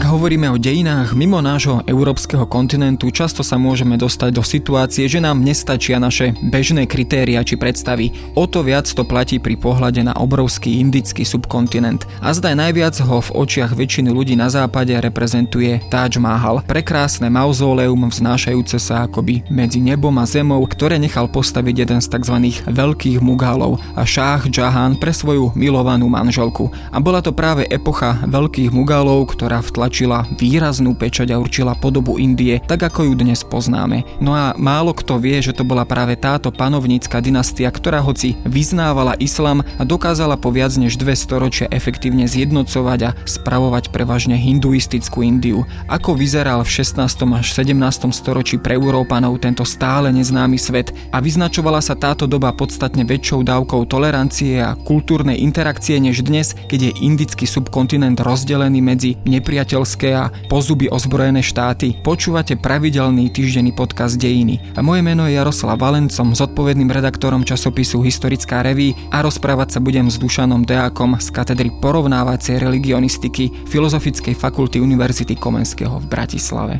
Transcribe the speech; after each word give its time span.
Ak 0.00 0.08
hovoríme 0.08 0.48
o 0.48 0.56
dejinách 0.56 1.12
mimo 1.12 1.44
nášho 1.44 1.84
európskeho 1.84 2.48
kontinentu, 2.48 3.12
často 3.12 3.44
sa 3.44 3.60
môžeme 3.60 4.00
dostať 4.00 4.32
do 4.32 4.40
situácie, 4.40 5.04
že 5.04 5.20
nám 5.20 5.44
nestačia 5.44 6.00
naše 6.00 6.32
bežné 6.40 6.88
kritéria 6.88 7.44
či 7.44 7.60
predstavy. 7.60 8.08
O 8.32 8.48
to 8.48 8.64
viac 8.64 8.88
to 8.88 9.04
platí 9.04 9.36
pri 9.36 9.60
pohľade 9.60 10.00
na 10.00 10.16
obrovský 10.16 10.80
indický 10.80 11.28
subkontinent. 11.28 12.08
A 12.24 12.32
zdaj 12.32 12.56
najviac 12.56 12.96
ho 13.04 13.20
v 13.20 13.44
očiach 13.44 13.76
väčšiny 13.76 14.08
ľudí 14.08 14.40
na 14.40 14.48
západe 14.48 14.96
reprezentuje 14.96 15.84
Taj 15.92 16.16
Mahal, 16.16 16.64
prekrásne 16.64 17.28
mauzóleum 17.28 18.08
vznášajúce 18.08 18.80
sa 18.80 19.04
akoby 19.04 19.52
medzi 19.52 19.84
nebom 19.84 20.16
a 20.16 20.24
zemou, 20.24 20.64
ktoré 20.64 20.96
nechal 20.96 21.28
postaviť 21.28 21.76
jeden 21.76 22.00
z 22.00 22.08
tzv. 22.08 22.36
veľkých 22.72 23.20
mugálov 23.20 23.76
a 23.92 24.08
Shah 24.08 24.48
Jahan 24.48 24.96
pre 24.96 25.12
svoju 25.12 25.52
milovanú 25.52 26.08
manželku. 26.08 26.72
A 26.88 26.96
bola 27.04 27.20
to 27.20 27.36
práve 27.36 27.68
epocha 27.68 28.16
veľkých 28.24 28.72
mugálov, 28.72 29.36
ktorá 29.36 29.60
v 29.60 29.89
vtlačila 29.90 30.22
výraznú 30.38 30.94
pečať 30.94 31.34
a 31.34 31.42
určila 31.42 31.74
podobu 31.74 32.14
Indie, 32.14 32.62
tak 32.62 32.78
ako 32.78 33.10
ju 33.10 33.18
dnes 33.18 33.42
poznáme. 33.42 34.06
No 34.22 34.38
a 34.38 34.54
málo 34.54 34.94
kto 34.94 35.18
vie, 35.18 35.42
že 35.42 35.50
to 35.50 35.66
bola 35.66 35.82
práve 35.82 36.14
táto 36.14 36.54
panovnícka 36.54 37.18
dynastia, 37.18 37.66
ktorá 37.74 37.98
hoci 37.98 38.38
vyznávala 38.46 39.18
islam 39.18 39.66
a 39.66 39.82
dokázala 39.82 40.38
po 40.38 40.54
viac 40.54 40.70
než 40.78 40.94
dve 40.94 41.18
storočia 41.18 41.66
efektívne 41.74 42.30
zjednocovať 42.30 43.00
a 43.02 43.10
spravovať 43.26 43.90
prevažne 43.90 44.38
hinduistickú 44.38 45.26
Indiu. 45.26 45.66
Ako 45.90 46.14
vyzeral 46.14 46.62
v 46.62 46.70
16. 46.70 47.10
až 47.34 47.50
17. 47.50 47.74
storočí 48.14 48.62
pre 48.62 48.78
Európanov 48.78 49.42
tento 49.42 49.66
stále 49.66 50.14
neznámy 50.14 50.54
svet 50.54 50.94
a 51.10 51.18
vyznačovala 51.18 51.82
sa 51.82 51.98
táto 51.98 52.30
doba 52.30 52.54
podstatne 52.54 53.02
väčšou 53.02 53.42
dávkou 53.42 53.90
tolerancie 53.90 54.62
a 54.62 54.78
kultúrnej 54.78 55.42
interakcie 55.42 55.98
než 55.98 56.22
dnes, 56.22 56.54
keď 56.70 56.78
je 56.78 56.92
indický 57.02 57.42
subkontinent 57.42 58.22
rozdelený 58.22 58.78
medzi 58.78 59.18
nepriateľmi 59.26 59.79
nepriateľské 59.80 60.08
a 60.12 60.28
pozuby 60.52 60.92
ozbrojené 60.92 61.40
štáty. 61.40 61.96
Počúvate 62.04 62.60
pravidelný 62.60 63.32
týždenný 63.32 63.72
podcast 63.72 64.20
Dejiny. 64.20 64.60
A 64.76 64.84
moje 64.84 65.00
meno 65.00 65.24
je 65.24 65.40
Jaroslav 65.40 65.80
Valencom, 65.80 66.36
zodpovedným 66.36 66.92
redaktorom 66.92 67.40
časopisu 67.48 68.04
Historická 68.04 68.60
reví 68.60 68.92
a 69.08 69.24
rozprávať 69.24 69.78
sa 69.78 69.80
budem 69.80 70.12
s 70.12 70.20
Dušanom 70.20 70.68
Deákom 70.68 71.16
z 71.16 71.32
katedry 71.32 71.72
porovnávacej 71.80 72.60
religionistiky 72.60 73.48
Filozofickej 73.72 74.36
fakulty 74.36 74.84
Univerzity 74.84 75.32
Komenského 75.38 75.96
v 75.96 76.06
Bratislave. 76.06 76.74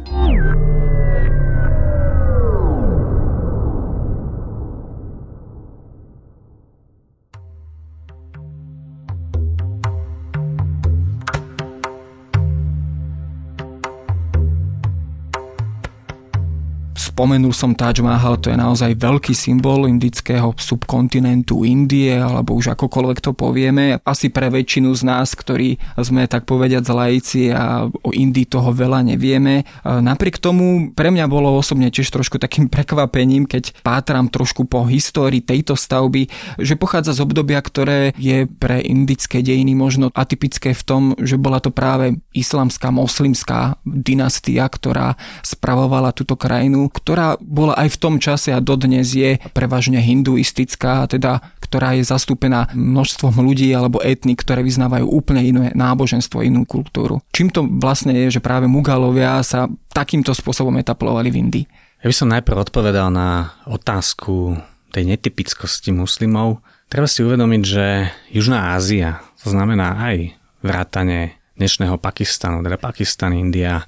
Spomenul 17.20 17.52
som 17.52 17.76
Taj 17.76 18.00
Mahal, 18.00 18.40
to 18.40 18.48
je 18.48 18.56
naozaj 18.56 18.96
veľký 18.96 19.36
symbol 19.36 19.84
indického 19.84 20.56
subkontinentu 20.56 21.68
Indie, 21.68 22.16
alebo 22.16 22.56
už 22.56 22.72
akokoľvek 22.72 23.20
to 23.20 23.36
povieme. 23.36 24.00
Asi 24.08 24.32
pre 24.32 24.48
väčšinu 24.48 24.88
z 24.96 25.04
nás, 25.04 25.36
ktorí 25.36 25.76
sme 26.00 26.24
tak 26.24 26.48
povediať 26.48 26.80
laici 26.88 27.52
a 27.52 27.84
o 27.92 28.10
Indii 28.16 28.48
toho 28.48 28.72
veľa 28.72 29.04
nevieme. 29.04 29.68
Napriek 29.84 30.40
tomu 30.40 30.96
pre 30.96 31.12
mňa 31.12 31.28
bolo 31.28 31.52
osobne 31.60 31.92
tiež 31.92 32.08
trošku 32.08 32.40
takým 32.40 32.70
prekvapením, 32.72 33.44
keď 33.44 33.76
pátram 33.84 34.32
trošku 34.32 34.64
po 34.64 34.88
histórii 34.88 35.44
tejto 35.44 35.76
stavby, 35.76 36.24
že 36.56 36.80
pochádza 36.80 37.20
z 37.20 37.20
obdobia, 37.20 37.60
ktoré 37.60 38.16
je 38.16 38.48
pre 38.48 38.80
indické 38.80 39.44
dejiny 39.44 39.76
možno 39.76 40.08
atypické 40.16 40.72
v 40.72 40.82
tom, 40.88 41.02
že 41.20 41.36
bola 41.36 41.60
to 41.60 41.68
práve 41.68 42.16
islamská, 42.32 42.88
moslimská 42.88 43.76
dynastia, 43.84 44.64
ktorá 44.72 45.20
spravovala 45.44 46.16
túto 46.16 46.32
krajinu, 46.32 46.88
ktorá 47.10 47.34
bola 47.42 47.74
aj 47.74 47.98
v 47.98 48.00
tom 48.06 48.14
čase 48.22 48.54
a 48.54 48.62
dodnes 48.62 49.10
je 49.10 49.42
prevažne 49.50 49.98
hinduistická, 49.98 51.10
teda 51.10 51.42
ktorá 51.58 51.98
je 51.98 52.06
zastúpená 52.06 52.70
množstvom 52.70 53.34
ľudí 53.34 53.66
alebo 53.74 53.98
etnik, 53.98 54.46
ktoré 54.46 54.62
vyznávajú 54.62 55.10
úplne 55.10 55.42
iné 55.42 55.74
náboženstvo, 55.74 56.46
inú 56.46 56.62
kultúru. 56.62 57.18
Čím 57.34 57.50
to 57.50 57.66
vlastne 57.66 58.14
je, 58.14 58.38
že 58.38 58.38
práve 58.38 58.70
Mugalovia 58.70 59.42
sa 59.42 59.66
takýmto 59.90 60.30
spôsobom 60.30 60.78
etaplovali 60.78 61.34
v 61.34 61.38
Indii? 61.42 61.64
Ja 61.98 62.06
by 62.06 62.14
som 62.14 62.30
najprv 62.30 62.70
odpovedal 62.70 63.10
na 63.10 63.58
otázku 63.66 64.62
tej 64.94 65.10
netypickosti 65.10 65.90
muslimov. 65.90 66.62
Treba 66.86 67.10
si 67.10 67.26
uvedomiť, 67.26 67.62
že 67.66 68.06
Južná 68.30 68.78
Ázia, 68.78 69.18
to 69.42 69.50
znamená 69.50 69.98
aj 69.98 70.30
vrátane 70.62 71.42
dnešného 71.58 71.98
Pakistanu, 71.98 72.62
teda 72.62 72.78
Pakistan, 72.78 73.34
India, 73.34 73.82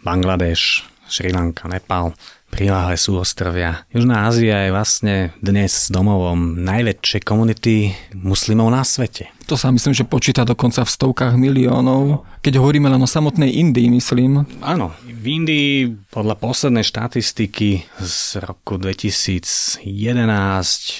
Bangladeš, 0.00 0.88
Sri 1.12 1.28
Lanka, 1.28 1.68
Nepal, 1.68 2.16
priláhle 2.52 3.00
sú 3.00 3.16
ostrovia. 3.16 3.88
Južná 3.88 4.28
Ázia 4.28 4.68
je 4.68 4.76
vlastne 4.76 5.14
dnes 5.40 5.88
domovom 5.88 6.60
najväčšej 6.60 7.24
komunity 7.24 7.96
muslimov 8.12 8.68
na 8.68 8.84
svete. 8.84 9.32
To 9.48 9.56
sa 9.56 9.72
myslím, 9.72 9.96
že 9.96 10.04
počíta 10.04 10.44
dokonca 10.44 10.84
v 10.84 10.92
stovkách 10.92 11.40
miliónov. 11.40 12.28
Keď 12.44 12.60
hovoríme 12.60 12.92
len 12.92 13.00
o 13.00 13.08
samotnej 13.08 13.48
Indii, 13.56 13.88
myslím. 13.96 14.44
Áno, 14.60 14.92
v 15.00 15.24
Indii 15.24 15.96
podľa 16.12 16.36
poslednej 16.36 16.84
štatistiky 16.84 17.88
z 17.98 18.16
roku 18.44 18.76
2011 18.76 19.82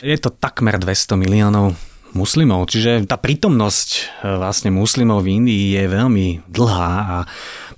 je 0.00 0.16
to 0.16 0.32
takmer 0.32 0.80
200 0.80 1.20
miliónov 1.20 1.76
muslimov. 2.12 2.68
Čiže 2.68 3.08
tá 3.08 3.16
prítomnosť 3.16 3.88
e, 3.96 4.00
vlastne 4.36 4.70
muslimov 4.72 5.24
v 5.24 5.42
Indii 5.42 5.64
je 5.80 5.84
veľmi 5.88 6.26
dlhá 6.48 6.94
a 7.08 7.16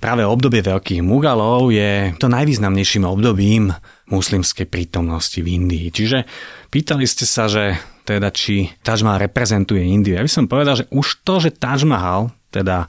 práve 0.05 0.21
obdobie 0.21 0.61
veľkých 0.61 1.01
Mugalov 1.01 1.73
je 1.73 2.13
to 2.21 2.29
najvýznamnejším 2.29 3.09
obdobím 3.09 3.73
muslimskej 4.13 4.69
prítomnosti 4.69 5.41
v 5.41 5.57
Indii. 5.57 5.89
Čiže 5.89 6.29
pýtali 6.69 7.09
ste 7.09 7.25
sa, 7.25 7.49
že 7.49 7.73
teda 8.05 8.29
či 8.29 8.69
Taj 8.85 9.01
Mahal 9.01 9.25
reprezentuje 9.25 9.81
Indiu. 9.81 10.13
Ja 10.13 10.21
by 10.21 10.29
som 10.29 10.45
povedal, 10.45 10.77
že 10.77 10.85
už 10.93 11.25
to, 11.25 11.41
že 11.41 11.57
Taj 11.57 11.89
Mahal, 11.89 12.29
teda 12.53 12.85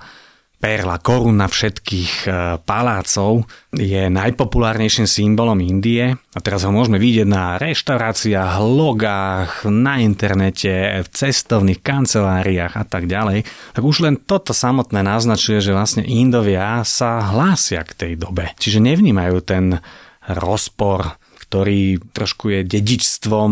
perla, 0.56 0.96
koruna 0.98 1.46
všetkých 1.46 2.12
e, 2.24 2.28
palácov, 2.64 3.44
je 3.76 4.08
najpopulárnejším 4.08 5.04
symbolom 5.04 5.60
Indie. 5.60 6.16
A 6.16 6.38
teraz 6.40 6.64
ho 6.64 6.72
môžeme 6.72 6.96
vidieť 6.96 7.28
na 7.28 7.60
reštauráciách, 7.60 8.60
logách, 8.64 9.68
na 9.68 10.00
internete, 10.00 11.04
v 11.04 11.08
cestovných 11.12 11.84
kanceláriách 11.84 12.74
a 12.76 12.84
tak 12.88 13.04
ďalej. 13.06 13.44
Tak 13.76 13.84
už 13.84 14.08
len 14.08 14.16
toto 14.16 14.56
samotné 14.56 15.04
naznačuje, 15.04 15.60
že 15.60 15.76
vlastne 15.76 16.02
Indovia 16.08 16.80
sa 16.88 17.20
hlásia 17.20 17.84
k 17.84 17.92
tej 17.92 18.12
dobe. 18.16 18.56
Čiže 18.56 18.80
nevnímajú 18.80 19.36
ten 19.44 19.84
rozpor, 20.26 21.20
ktorý 21.46 22.02
trošku 22.10 22.50
je 22.50 22.60
dedičstvom 22.66 23.50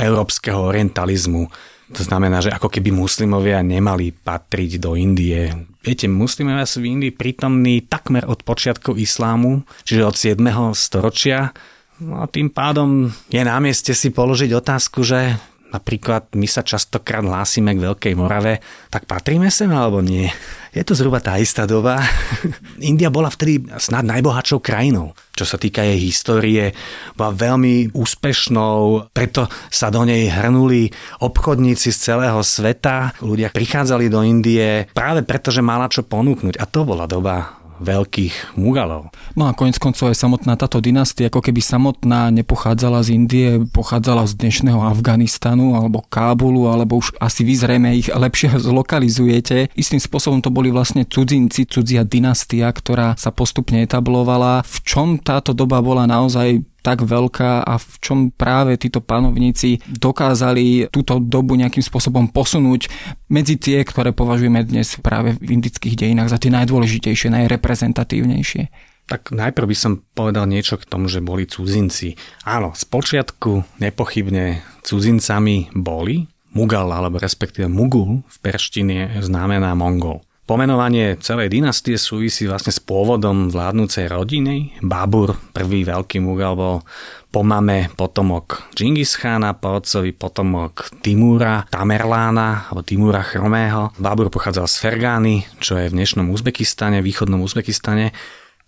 európskeho 0.00 0.72
orientalizmu 0.72 1.52
to 1.88 2.02
znamená, 2.04 2.44
že 2.44 2.52
ako 2.52 2.68
keby 2.68 2.92
muslimovia 2.92 3.64
nemali 3.64 4.12
patriť 4.12 4.76
do 4.76 4.92
Indie. 4.92 5.48
Viete, 5.80 6.04
muslimovia 6.04 6.68
sú 6.68 6.84
v 6.84 6.92
Indii 6.92 7.12
prítomní 7.16 7.80
takmer 7.88 8.28
od 8.28 8.44
počiatkov 8.44 9.00
islámu, 9.00 9.64
čiže 9.88 10.04
od 10.04 10.16
7. 10.16 10.36
storočia. 10.76 11.56
No 12.04 12.20
a 12.20 12.28
tým 12.28 12.52
pádom 12.52 13.08
je 13.32 13.40
na 13.40 13.56
mieste 13.58 13.96
si 13.96 14.12
položiť 14.12 14.52
otázku, 14.52 15.00
že 15.00 15.40
napríklad 15.68 16.32
my 16.32 16.48
sa 16.48 16.64
častokrát 16.64 17.20
hlásime 17.20 17.76
k 17.76 17.84
Veľkej 17.84 18.14
Morave, 18.16 18.60
tak 18.88 19.04
patríme 19.04 19.52
sem 19.52 19.68
alebo 19.68 20.00
nie? 20.00 20.28
Je 20.72 20.84
to 20.84 20.92
zhruba 20.92 21.18
tá 21.18 21.36
istá 21.40 21.64
doba. 21.64 22.00
India 22.90 23.08
bola 23.08 23.32
vtedy 23.32 23.66
snad 23.80 24.04
najbohatšou 24.04 24.60
krajinou. 24.60 25.16
Čo 25.32 25.44
sa 25.44 25.56
týka 25.56 25.82
jej 25.84 25.98
histórie, 25.98 26.76
bola 27.14 27.34
veľmi 27.34 27.94
úspešnou, 27.94 29.10
preto 29.10 29.48
sa 29.68 29.88
do 29.88 30.02
nej 30.04 30.28
hrnuli 30.28 30.90
obchodníci 31.24 31.90
z 31.94 31.98
celého 32.12 32.40
sveta. 32.42 33.16
Ľudia 33.22 33.50
prichádzali 33.50 34.06
do 34.10 34.20
Indie 34.22 34.86
práve 34.92 35.24
preto, 35.24 35.50
že 35.50 35.64
mala 35.64 35.90
čo 35.90 36.04
ponúknuť. 36.04 36.58
A 36.58 36.64
to 36.68 36.84
bola 36.84 37.08
doba 37.10 37.57
veľkých 37.80 38.58
Mugalov. 38.58 39.10
No 39.34 39.46
a 39.48 39.56
konec 39.56 39.78
koncov 39.78 40.10
aj 40.10 40.18
samotná 40.18 40.58
táto 40.58 40.82
dynastia, 40.82 41.30
ako 41.30 41.40
keby 41.42 41.62
samotná 41.62 42.30
nepochádzala 42.34 43.06
z 43.06 43.08
Indie, 43.14 43.48
pochádzala 43.70 44.26
z 44.28 44.38
dnešného 44.38 44.82
Afganistanu 44.82 45.78
alebo 45.78 46.04
Kábulu, 46.06 46.70
alebo 46.70 46.98
už 46.98 47.14
asi 47.22 47.42
vy 47.46 47.54
zrejme 47.56 47.90
ich 47.96 48.10
lepšie 48.10 48.58
zlokalizujete. 48.68 49.72
Istým 49.74 50.02
spôsobom 50.02 50.38
to 50.42 50.50
boli 50.52 50.70
vlastne 50.74 51.06
cudzinci, 51.06 51.66
cudzia 51.66 52.02
dynastia, 52.02 52.70
ktorá 52.70 53.14
sa 53.14 53.30
postupne 53.30 53.82
etablovala. 53.82 54.66
V 54.66 54.76
čom 54.84 55.16
táto 55.18 55.54
doba 55.54 55.82
bola 55.82 56.04
naozaj 56.06 56.62
tak 56.82 57.02
veľká 57.04 57.66
a 57.66 57.74
v 57.76 57.94
čom 58.00 58.18
práve 58.30 58.78
títo 58.78 59.02
panovníci 59.02 59.82
dokázali 59.86 60.88
túto 60.88 61.18
dobu 61.18 61.58
nejakým 61.58 61.82
spôsobom 61.82 62.30
posunúť 62.30 62.88
medzi 63.28 63.58
tie, 63.58 63.82
ktoré 63.82 64.14
považujeme 64.14 64.62
dnes 64.62 64.96
práve 65.02 65.36
v 65.36 65.58
indických 65.58 65.98
dejinách 65.98 66.32
za 66.32 66.38
tie 66.38 66.54
najdôležitejšie, 66.54 67.34
najreprezentatívnejšie. 67.34 68.62
Tak 69.08 69.32
najprv 69.32 69.72
by 69.72 69.76
som 69.76 70.04
povedal 70.12 70.44
niečo 70.44 70.76
k 70.76 70.84
tomu, 70.84 71.08
že 71.08 71.24
boli 71.24 71.48
cudzinci. 71.48 72.12
Áno, 72.44 72.76
z 72.76 72.84
počiatku 72.84 73.80
nepochybne 73.80 74.60
cudzincami 74.84 75.72
boli. 75.72 76.28
Mugal, 76.52 76.92
alebo 76.92 77.20
respektíve 77.20 77.68
Mugul 77.68 78.24
v 78.24 78.36
perštine 78.40 79.20
znamená 79.20 79.72
Mongol. 79.76 80.27
Pomenovanie 80.48 81.20
celej 81.20 81.52
dynastie 81.52 82.00
súvisí 82.00 82.48
vlastne 82.48 82.72
s 82.72 82.80
pôvodom 82.80 83.52
vládnúcej 83.52 84.08
rodiny. 84.08 84.80
Babur, 84.80 85.36
prvý 85.52 85.84
veľký 85.84 86.24
Mughal, 86.24 86.56
bol 86.56 86.80
po 87.28 87.44
mame 87.44 87.92
potomok 87.92 88.72
Džingis 88.72 89.20
Khana, 89.20 89.60
po 89.60 89.76
otcovi 89.76 90.16
potomok 90.16 90.88
Timúra 91.04 91.68
Tamerlána 91.68 92.72
alebo 92.72 92.80
Timúra 92.80 93.20
Chromého. 93.20 93.92
Babur 94.00 94.32
pochádzal 94.32 94.64
z 94.64 94.76
Fergány, 94.80 95.44
čo 95.60 95.76
je 95.76 95.92
v 95.92 96.00
dnešnom 96.00 96.32
Uzbekistane, 96.32 97.04
východnom 97.04 97.44
Uzbekistane 97.44 98.16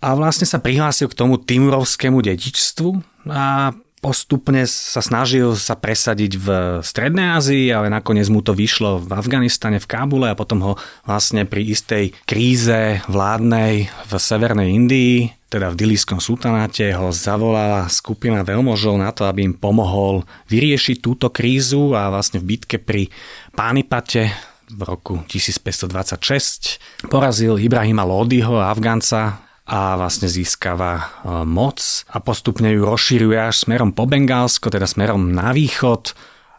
a 0.05 0.13
vlastne 0.13 0.45
sa 0.45 0.61
prihlásil 0.61 1.09
k 1.09 1.17
tomu 1.17 1.41
timurovskému 1.41 2.21
dedičstvu 2.21 3.25
a 3.33 3.73
postupne 4.01 4.65
sa 4.65 5.05
snažil 5.05 5.53
sa 5.55 5.77
presadiť 5.77 6.33
v 6.41 6.49
Strednej 6.81 7.37
Ázii, 7.37 7.69
ale 7.69 7.93
nakoniec 7.93 8.27
mu 8.33 8.41
to 8.41 8.57
vyšlo 8.57 9.05
v 9.05 9.13
Afganistane, 9.13 9.77
v 9.77 9.87
Kábule 9.87 10.33
a 10.33 10.39
potom 10.39 10.65
ho 10.65 10.73
vlastne 11.05 11.45
pri 11.45 11.69
istej 11.69 12.17
kríze 12.25 13.05
vládnej 13.07 13.93
v 13.93 14.13
Severnej 14.17 14.73
Indii 14.73 15.41
teda 15.51 15.75
v 15.75 15.83
Dilijskom 15.83 16.23
sultanáte 16.23 16.95
ho 16.95 17.11
zavolala 17.11 17.91
skupina 17.91 18.47
veľmožov 18.47 18.95
na 18.95 19.11
to, 19.11 19.27
aby 19.27 19.51
im 19.51 19.59
pomohol 19.59 20.23
vyriešiť 20.47 21.03
túto 21.03 21.27
krízu 21.27 21.91
a 21.99 22.07
vlastne 22.07 22.39
v 22.39 22.55
bitke 22.55 22.79
pri 22.79 23.11
Pánipate 23.59 24.31
v 24.71 24.81
roku 24.87 25.27
1526 25.27 27.11
porazil 27.11 27.59
Ibrahima 27.59 28.07
Lodiho, 28.07 28.63
Afgánca, 28.63 29.50
a 29.71 29.95
vlastne 29.95 30.27
získava 30.27 30.99
e, 30.99 31.03
moc 31.47 31.79
a 32.11 32.19
postupne 32.19 32.75
ju 32.75 32.83
rozšíruje 32.83 33.39
až 33.39 33.71
smerom 33.71 33.95
po 33.95 34.11
Bengálsko, 34.11 34.67
teda 34.67 34.91
smerom 34.91 35.31
na 35.31 35.55
východ. 35.55 36.11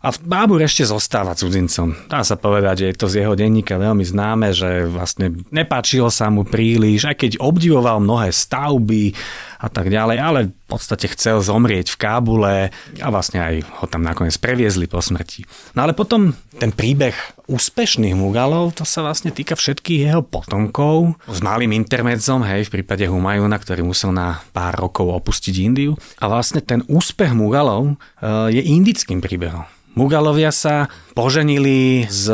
A 0.01 0.09
Bábur 0.09 0.65
ešte 0.65 0.81
zostáva 0.81 1.37
cudzincom. 1.37 1.93
Dá 2.09 2.25
sa 2.25 2.33
povedať, 2.33 2.81
že 2.81 2.85
je 2.89 2.97
to 2.97 3.05
z 3.05 3.15
jeho 3.21 3.37
denníka 3.37 3.77
veľmi 3.77 4.01
známe, 4.01 4.49
že 4.49 4.89
vlastne 4.89 5.29
nepáčilo 5.53 6.09
sa 6.09 6.33
mu 6.33 6.41
príliš, 6.41 7.05
aj 7.05 7.21
keď 7.21 7.31
obdivoval 7.37 8.01
mnohé 8.01 8.33
stavby 8.33 9.13
a 9.61 9.69
tak 9.69 9.93
ďalej, 9.93 10.17
ale 10.17 10.39
v 10.49 10.65
podstate 10.65 11.05
chcel 11.13 11.45
zomrieť 11.45 11.93
v 11.93 11.99
Kábule 12.01 12.73
a 12.97 13.07
vlastne 13.13 13.45
aj 13.45 13.61
ho 13.77 13.85
tam 13.85 14.01
nakoniec 14.01 14.33
previezli 14.41 14.89
po 14.89 15.05
smrti. 15.05 15.45
No 15.77 15.85
ale 15.85 15.93
potom 15.93 16.33
ten 16.57 16.73
príbeh 16.73 17.13
úspešných 17.45 18.17
Mugalov, 18.17 18.73
to 18.73 18.89
sa 18.89 19.05
vlastne 19.05 19.29
týka 19.29 19.53
všetkých 19.53 20.09
jeho 20.09 20.25
potomkov 20.25 21.13
s 21.29 21.45
malým 21.45 21.77
intermedzom, 21.77 22.41
hej, 22.41 22.65
v 22.73 22.81
prípade 22.81 23.05
Humajuna, 23.05 23.61
ktorý 23.61 23.85
musel 23.85 24.17
na 24.17 24.41
pár 24.49 24.81
rokov 24.81 25.13
opustiť 25.13 25.53
Indiu. 25.61 25.93
A 26.17 26.25
vlastne 26.25 26.65
ten 26.65 26.81
úspech 26.89 27.37
Mugalov 27.37 27.93
eh, 27.93 28.57
je 28.57 28.65
indickým 28.65 29.21
príbehom. 29.21 29.61
Mugalovia 29.95 30.51
sa 30.51 30.87
poženili 31.11 32.07
s 32.07 32.31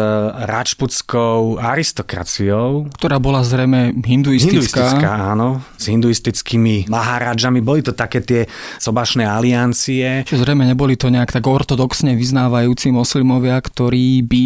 račputskou 0.48 1.58
aristokraciou. 1.58 2.90
Ktorá 2.98 3.18
bola 3.18 3.42
zrejme 3.42 3.94
hinduistická. 4.06 4.58
Hinduistická, 4.58 5.12
áno. 5.34 5.62
S 5.78 5.86
hinduistickými 5.90 6.90
maharadžami. 6.90 7.60
Boli 7.62 7.82
to 7.82 7.94
také 7.94 8.22
tie 8.22 8.42
sobašné 8.78 9.26
aliancie. 9.26 10.24
Čiže 10.26 10.46
zrejme 10.46 10.66
neboli 10.66 10.96
to 10.96 11.10
nejak 11.10 11.34
tak 11.34 11.46
ortodoxne 11.46 12.14
vyznávajúci 12.14 12.94
moslimovia, 12.94 13.58
ktorí 13.60 14.22
by 14.24 14.42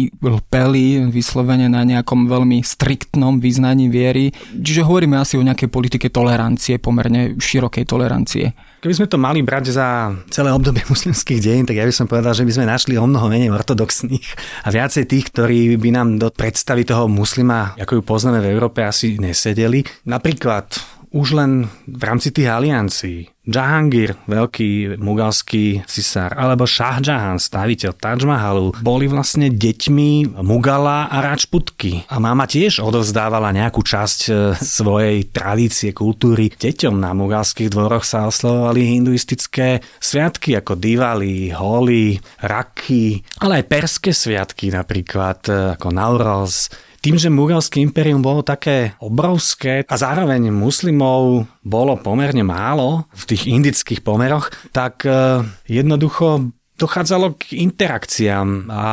peli 0.48 1.04
vyslovene 1.08 1.68
na 1.68 1.84
nejakom 1.84 2.26
veľmi 2.26 2.64
striktnom 2.64 3.38
vyznaní 3.38 3.92
viery. 3.92 4.32
Čiže 4.52 4.84
hovoríme 4.84 5.16
asi 5.20 5.36
o 5.36 5.46
nejakej 5.46 5.68
politike 5.68 6.08
tolerancie, 6.08 6.80
pomerne 6.80 7.36
širokej 7.36 7.84
tolerancie. 7.84 8.52
Keby 8.82 8.98
sme 8.98 9.06
to 9.06 9.14
mali 9.14 9.46
brať 9.46 9.78
za 9.78 10.10
celé 10.34 10.50
obdobie 10.50 10.82
muslimských 10.92 11.38
dejín, 11.38 11.66
tak 11.68 11.78
ja 11.78 11.86
by 11.86 11.94
som 11.94 12.10
povedal, 12.10 12.34
že 12.34 12.42
by 12.42 12.52
sme 12.52 12.66
našli 12.66 12.98
o 12.98 13.06
mnoho 13.06 13.30
menej 13.30 13.54
ortodoxných 13.54 14.31
a 14.38 14.68
viacej 14.68 15.04
tých, 15.08 15.24
ktorí 15.32 15.76
by 15.76 15.90
nám 15.94 16.08
do 16.20 16.28
predstavy 16.32 16.86
toho 16.86 17.06
muslima, 17.06 17.74
ako 17.78 18.00
ju 18.00 18.02
poznáme 18.02 18.38
v 18.40 18.50
Európe, 18.50 18.82
asi 18.84 19.18
nesedeli. 19.18 19.82
Napríklad 20.08 20.72
už 21.12 21.36
len 21.36 21.68
v 21.84 22.02
rámci 22.02 22.32
tých 22.32 22.48
aliancií 22.48 23.32
Jahangir, 23.42 24.14
veľký 24.30 25.02
mugalský 25.02 25.82
cisár, 25.90 26.30
alebo 26.38 26.62
Shah 26.62 27.02
Jahan, 27.02 27.42
staviteľ 27.42 27.90
Taj 27.98 28.22
Mahalu, 28.22 28.70
boli 28.78 29.10
vlastne 29.10 29.50
deťmi 29.50 30.38
Mugala 30.46 31.10
a 31.10 31.18
Rajputky. 31.26 32.06
A 32.06 32.22
máma 32.22 32.46
tiež 32.46 32.78
odovzdávala 32.78 33.50
nejakú 33.50 33.82
časť 33.82 34.20
e, 34.30 34.32
svojej 34.54 35.26
tradície, 35.34 35.90
kultúry. 35.90 36.54
Deťom 36.54 37.02
na 37.02 37.10
mugalských 37.18 37.66
dvoroch 37.66 38.06
sa 38.06 38.30
oslovovali 38.30 38.94
hinduistické 38.94 39.82
sviatky 39.98 40.54
ako 40.62 40.78
Diwali, 40.78 41.50
Holi, 41.50 42.22
Raki, 42.46 43.26
ale 43.42 43.58
aj 43.58 43.64
perské 43.66 44.14
sviatky 44.14 44.70
napríklad 44.70 45.40
e, 45.50 45.52
ako 45.74 45.90
Nauroz, 45.90 46.70
tým, 47.02 47.18
že 47.18 47.34
Muralské 47.34 47.82
impérium 47.82 48.22
bolo 48.22 48.46
také 48.46 48.94
obrovské 49.02 49.82
a 49.82 49.94
zároveň 49.98 50.54
muslimov 50.54 51.50
bolo 51.66 51.98
pomerne 51.98 52.46
málo 52.46 53.10
v 53.10 53.22
tých 53.34 53.50
indických 53.50 54.06
pomeroch, 54.06 54.54
tak 54.70 55.02
e, 55.02 55.42
jednoducho 55.66 56.54
dochádzalo 56.78 57.38
k 57.38 57.58
interakciám 57.62 58.70
a 58.70 58.86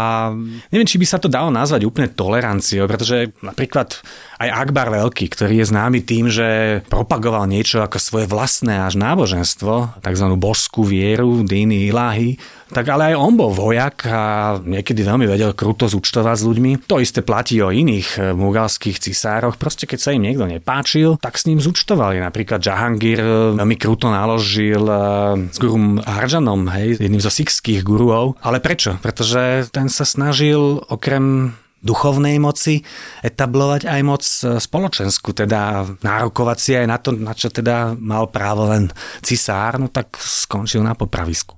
neviem, 0.73 0.89
či 0.89 1.01
by 1.01 1.06
sa 1.06 1.17
to 1.17 1.31
dalo 1.31 1.50
nazvať 1.50 1.85
úplne 1.85 2.09
toleranciou, 2.13 2.85
pretože 2.85 3.33
napríklad 3.41 3.97
aj 4.39 4.50
Akbar 4.50 4.88
Veľký, 4.88 5.27
ktorý 5.27 5.59
je 5.59 5.68
známy 5.68 6.00
tým, 6.00 6.31
že 6.31 6.80
propagoval 6.88 7.44
niečo 7.44 7.83
ako 7.83 8.00
svoje 8.00 8.25
vlastné 8.31 8.88
až 8.88 8.95
náboženstvo, 8.95 10.00
tzv. 10.00 10.27
božskú 10.39 10.88
vieru, 10.88 11.44
dýny, 11.44 11.91
ilahy, 11.91 12.39
tak 12.71 12.88
ale 12.88 13.12
aj 13.12 13.15
on 13.19 13.33
bol 13.36 13.51
vojak 13.51 14.06
a 14.07 14.21
niekedy 14.62 15.03
veľmi 15.03 15.27
vedel 15.27 15.51
kruto 15.51 15.91
zúčtovať 15.91 16.38
s 16.39 16.47
ľuďmi. 16.47 16.71
To 16.88 17.01
isté 17.03 17.19
platí 17.19 17.59
o 17.59 17.74
iných 17.74 18.07
eh, 18.15 18.24
mugalských 18.31 19.01
cisároch. 19.01 19.59
Proste 19.59 19.89
keď 19.89 20.00
sa 20.00 20.13
im 20.15 20.24
niekto 20.24 20.47
nepáčil, 20.47 21.19
tak 21.19 21.35
s 21.35 21.50
ním 21.50 21.59
zúčtovali. 21.59 22.21
Napríklad 22.24 22.63
Jahangir 22.63 23.19
eh, 23.19 23.57
veľmi 23.59 23.75
kruto 23.75 24.07
naložil 24.07 24.85
eh, 24.88 25.51
s 25.51 25.57
gurum 25.59 26.00
Harjanom, 26.00 26.69
hej, 26.71 27.01
jedným 27.01 27.19
zo 27.19 27.33
sikských 27.33 27.83
guruov. 27.83 28.39
Ale 28.39 28.63
prečo? 28.63 28.95
Pretože 29.03 29.68
ten 29.74 29.92
sa 29.92 30.07
snažil 30.07 30.80
okrem 30.88 31.57
duchovnej 31.80 32.38
moci 32.38 32.84
etablovať 33.24 33.88
aj 33.88 34.02
moc 34.04 34.24
spoločenskú, 34.60 35.31
teda 35.31 35.88
nárokovať 36.04 36.58
si 36.60 36.72
aj 36.76 36.86
na 36.88 36.98
to, 37.00 37.16
na 37.16 37.34
čo 37.34 37.48
teda 37.50 37.96
mal 37.96 38.28
právo 38.28 38.68
len 38.68 38.92
cisár, 39.24 39.80
no 39.80 39.88
tak 39.88 40.16
skončil 40.20 40.84
na 40.84 40.94
popravisku. 40.94 41.56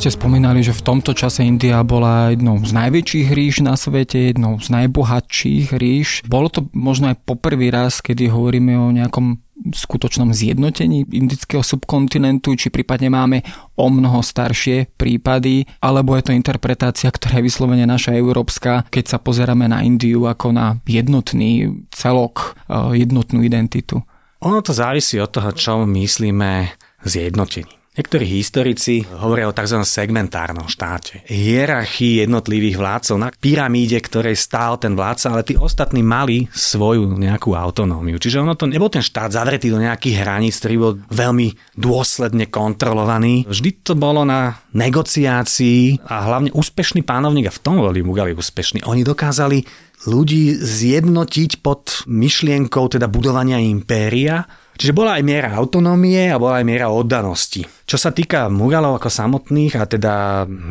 Ste 0.00 0.16
spomínali, 0.16 0.64
že 0.64 0.72
v 0.72 0.80
tomto 0.80 1.12
čase 1.12 1.44
India 1.44 1.76
bola 1.84 2.32
jednou 2.32 2.56
z 2.64 2.72
najväčších 2.72 3.36
ríš 3.36 3.60
na 3.60 3.76
svete, 3.76 4.32
jednou 4.32 4.56
z 4.56 4.72
najbohatších 4.72 5.76
ríš. 5.76 6.24
Bolo 6.24 6.48
to 6.48 6.64
možno 6.72 7.12
aj 7.12 7.20
poprvý 7.28 7.68
raz, 7.68 8.00
kedy 8.00 8.32
hovoríme 8.32 8.80
o 8.80 8.88
nejakom 8.96 9.44
skutočnom 9.60 10.32
zjednotení 10.32 11.04
indického 11.04 11.60
subkontinentu, 11.60 12.56
či 12.56 12.72
prípadne 12.72 13.12
máme 13.12 13.44
o 13.76 13.92
mnoho 13.92 14.24
staršie 14.24 14.88
prípady, 14.96 15.68
alebo 15.84 16.16
je 16.16 16.32
to 16.32 16.32
interpretácia, 16.32 17.12
ktorá 17.12 17.44
je 17.44 17.52
vyslovene 17.52 17.84
naša 17.84 18.16
európska, 18.16 18.88
keď 18.88 19.04
sa 19.04 19.18
pozeráme 19.20 19.68
na 19.68 19.84
Indiu 19.84 20.24
ako 20.24 20.56
na 20.56 20.80
jednotný 20.88 21.84
celok, 21.92 22.56
eh, 22.72 23.04
jednotnú 23.04 23.44
identitu. 23.44 24.00
Ono 24.40 24.64
to 24.64 24.72
závisí 24.72 25.20
od 25.20 25.28
toho, 25.28 25.52
čo 25.52 25.84
myslíme 25.84 26.72
zjednotení. 27.04 27.79
Niektorí 28.00 28.24
historici 28.24 29.04
hovoria 29.04 29.44
o 29.44 29.52
tzv. 29.52 29.76
segmentárnom 29.84 30.72
štáte. 30.72 31.20
Hierarchii 31.28 32.24
jednotlivých 32.24 32.80
vládcov 32.80 33.16
na 33.20 33.28
pyramíde, 33.28 34.00
ktorej 34.00 34.40
stál 34.40 34.80
ten 34.80 34.96
vládca, 34.96 35.36
ale 35.36 35.44
tí 35.44 35.52
ostatní 35.60 36.00
mali 36.00 36.48
svoju 36.48 37.04
nejakú 37.20 37.52
autonómiu. 37.52 38.16
Čiže 38.16 38.40
ono 38.40 38.56
to 38.56 38.64
nebol 38.64 38.88
ten 38.88 39.04
štát 39.04 39.36
zavretý 39.36 39.68
do 39.68 39.76
nejakých 39.76 40.16
hraníc, 40.16 40.56
ktorý 40.64 40.76
bol 40.80 40.92
veľmi 41.12 41.76
dôsledne 41.76 42.48
kontrolovaný. 42.48 43.44
Vždy 43.44 43.84
to 43.84 43.92
bolo 43.92 44.24
na 44.24 44.56
negociácii 44.72 46.00
a 46.08 46.24
hlavne 46.24 46.56
úspešný 46.56 47.04
pánovník, 47.04 47.52
a 47.52 47.56
v 47.56 47.60
tom 47.60 47.84
boli 47.84 48.00
Mugali 48.00 48.32
úspešní. 48.32 48.80
Oni 48.88 49.04
dokázali 49.04 49.60
ľudí 50.08 50.56
zjednotiť 50.56 51.60
pod 51.60 52.08
myšlienkou 52.08 52.88
teda 52.88 53.12
budovania 53.12 53.60
impéria 53.60 54.48
Čiže 54.80 54.96
bola 54.96 55.20
aj 55.20 55.24
miera 55.28 55.52
autonómie 55.60 56.32
a 56.32 56.40
bola 56.40 56.64
aj 56.64 56.64
miera 56.64 56.88
oddanosti. 56.88 57.68
Čo 57.84 58.00
sa 58.00 58.16
týka 58.16 58.48
Mugalov 58.48 58.96
ako 58.96 59.12
samotných 59.12 59.76
a 59.76 59.84
teda 59.84 60.14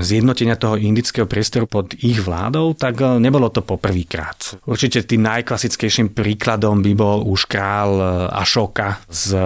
zjednotenia 0.02 0.58
toho 0.58 0.82
indického 0.82 1.30
priestoru 1.30 1.70
pod 1.70 1.94
ich 2.02 2.18
vládou, 2.18 2.74
tak 2.74 2.98
e, 3.06 3.22
nebolo 3.22 3.54
to 3.54 3.62
poprvýkrát. 3.62 4.66
Určite 4.66 5.06
tým 5.06 5.22
najklasickejším 5.30 6.18
príkladom 6.18 6.82
by 6.82 6.94
bol 6.98 7.22
už 7.22 7.46
král 7.46 8.02
e, 8.02 8.06
Ašoka 8.34 8.98
z 9.14 9.38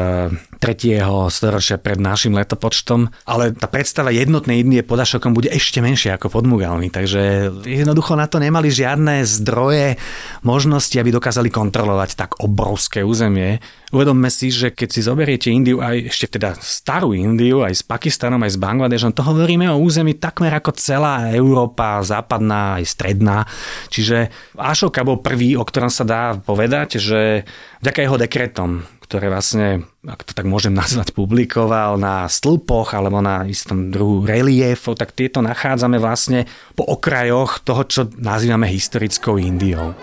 tretieho 0.64 1.28
storočia 1.28 1.76
pred 1.76 2.00
našim 2.00 2.32
letopočtom, 2.40 3.12
ale 3.28 3.52
tá 3.52 3.68
predstava 3.68 4.16
jednotnej 4.16 4.64
Indie 4.64 4.80
pod 4.80 5.04
Ašokom 5.04 5.36
bude 5.36 5.52
ešte 5.52 5.84
menšia 5.84 6.16
ako 6.16 6.40
pod 6.40 6.48
Mugalmi, 6.48 6.88
takže 6.88 7.52
jednoducho 7.68 8.16
na 8.16 8.32
to 8.32 8.40
nemali 8.40 8.72
žiadne 8.72 9.28
zdroje, 9.28 10.00
možnosti, 10.48 10.96
aby 10.96 11.12
dokázali 11.12 11.52
kontrolovať 11.52 12.16
tak 12.16 12.40
obrovské 12.40 13.04
územie. 13.04 13.60
Uvedomme 13.92 14.32
si, 14.32 14.56
že 14.56 14.72
keď 14.72 14.90
si 14.90 15.04
zoberiete 15.04 15.52
Indiu 15.52 15.84
aj 15.84 16.16
ešte 16.16 16.40
teda 16.40 16.56
starú 16.56 17.12
Indiu, 17.12 17.68
aj 17.68 17.78
s 17.78 17.84
Pakistanom, 17.84 18.40
aj 18.48 18.56
s 18.56 18.62
Bangladešom, 18.64 19.12
to 19.12 19.22
hovoríme 19.22 19.68
o 19.68 19.84
území 19.84 20.16
takmer 20.16 20.56
ako 20.56 20.72
celá 20.80 21.36
Európa, 21.36 22.00
západná 22.08 22.80
aj 22.80 22.88
stredná. 22.88 23.44
Čiže 23.92 24.32
Ašoka 24.56 25.04
bol 25.04 25.20
prvý, 25.20 25.60
o 25.60 25.68
ktorom 25.68 25.92
sa 25.92 26.08
dá 26.08 26.40
povedať, 26.40 27.04
že 27.04 27.44
vďaka 27.84 28.00
jeho 28.00 28.16
dekretom, 28.16 28.88
ktoré 29.14 29.30
vlastne, 29.30 29.86
ak 30.10 30.26
to 30.26 30.34
tak 30.34 30.50
môžem 30.50 30.74
nazvať, 30.82 31.14
publikoval 31.14 32.02
na 32.02 32.26
stĺpoch 32.26 32.98
alebo 32.98 33.22
na 33.22 33.46
istom 33.46 33.94
druhu 33.94 34.26
reliefov, 34.26 34.98
tak 34.98 35.14
tieto 35.14 35.46
nachádzame 35.46 36.02
vlastne 36.02 36.50
po 36.74 36.82
okrajoch 36.90 37.62
toho, 37.62 37.86
čo 37.86 38.02
nazývame 38.18 38.66
historickou 38.66 39.38
Indiou. 39.38 39.94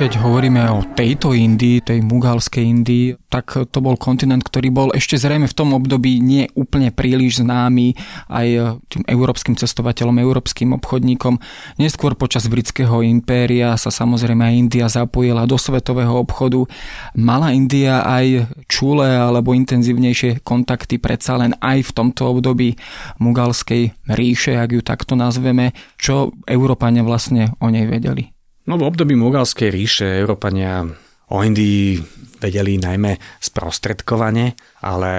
Keď 0.00 0.16
hovoríme 0.16 0.64
o 0.72 0.80
tejto 0.96 1.36
Indii, 1.36 1.84
tej 1.84 2.00
mugalskej 2.00 2.64
Indii, 2.64 3.20
tak 3.28 3.52
to 3.68 3.78
bol 3.84 4.00
kontinent, 4.00 4.40
ktorý 4.40 4.72
bol 4.72 4.88
ešte 4.96 5.20
zrejme 5.20 5.44
v 5.44 5.52
tom 5.52 5.76
období 5.76 6.24
nie 6.24 6.48
úplne 6.56 6.88
príliš 6.88 7.44
známy 7.44 7.92
aj 8.32 8.80
tým 8.88 9.04
európskym 9.04 9.60
cestovateľom, 9.60 10.16
európskym 10.16 10.72
obchodníkom. 10.80 11.36
Neskôr 11.76 12.16
počas 12.16 12.48
britského 12.48 13.04
impéria 13.04 13.76
sa 13.76 13.92
samozrejme 13.92 14.40
aj 14.40 14.54
India 14.56 14.88
zapojila 14.88 15.44
do 15.44 15.60
svetového 15.60 16.16
obchodu. 16.16 16.64
Mala 17.12 17.52
India 17.52 18.00
aj 18.00 18.48
čulé 18.72 19.20
alebo 19.20 19.52
intenzívnejšie 19.52 20.40
kontakty 20.40 20.96
predsa 20.96 21.36
len 21.36 21.52
aj 21.60 21.92
v 21.92 21.92
tomto 21.92 22.24
období 22.24 22.72
mugalskej 23.20 23.92
ríše, 24.16 24.56
ak 24.56 24.70
ju 24.72 24.80
takto 24.80 25.12
nazveme, 25.12 25.76
čo 26.00 26.32
Európania 26.48 27.04
vlastne 27.04 27.52
o 27.60 27.68
nej 27.68 27.84
vedeli. 27.84 28.39
No 28.68 28.76
v 28.76 28.86
období 28.86 29.16
Mugalskej 29.16 29.72
ríše 29.72 30.06
Európania 30.20 30.84
o 31.30 31.38
Indii 31.40 31.96
vedeli 32.40 32.76
najmä 32.76 33.16
sprostredkovane, 33.40 34.52
ale 34.84 35.12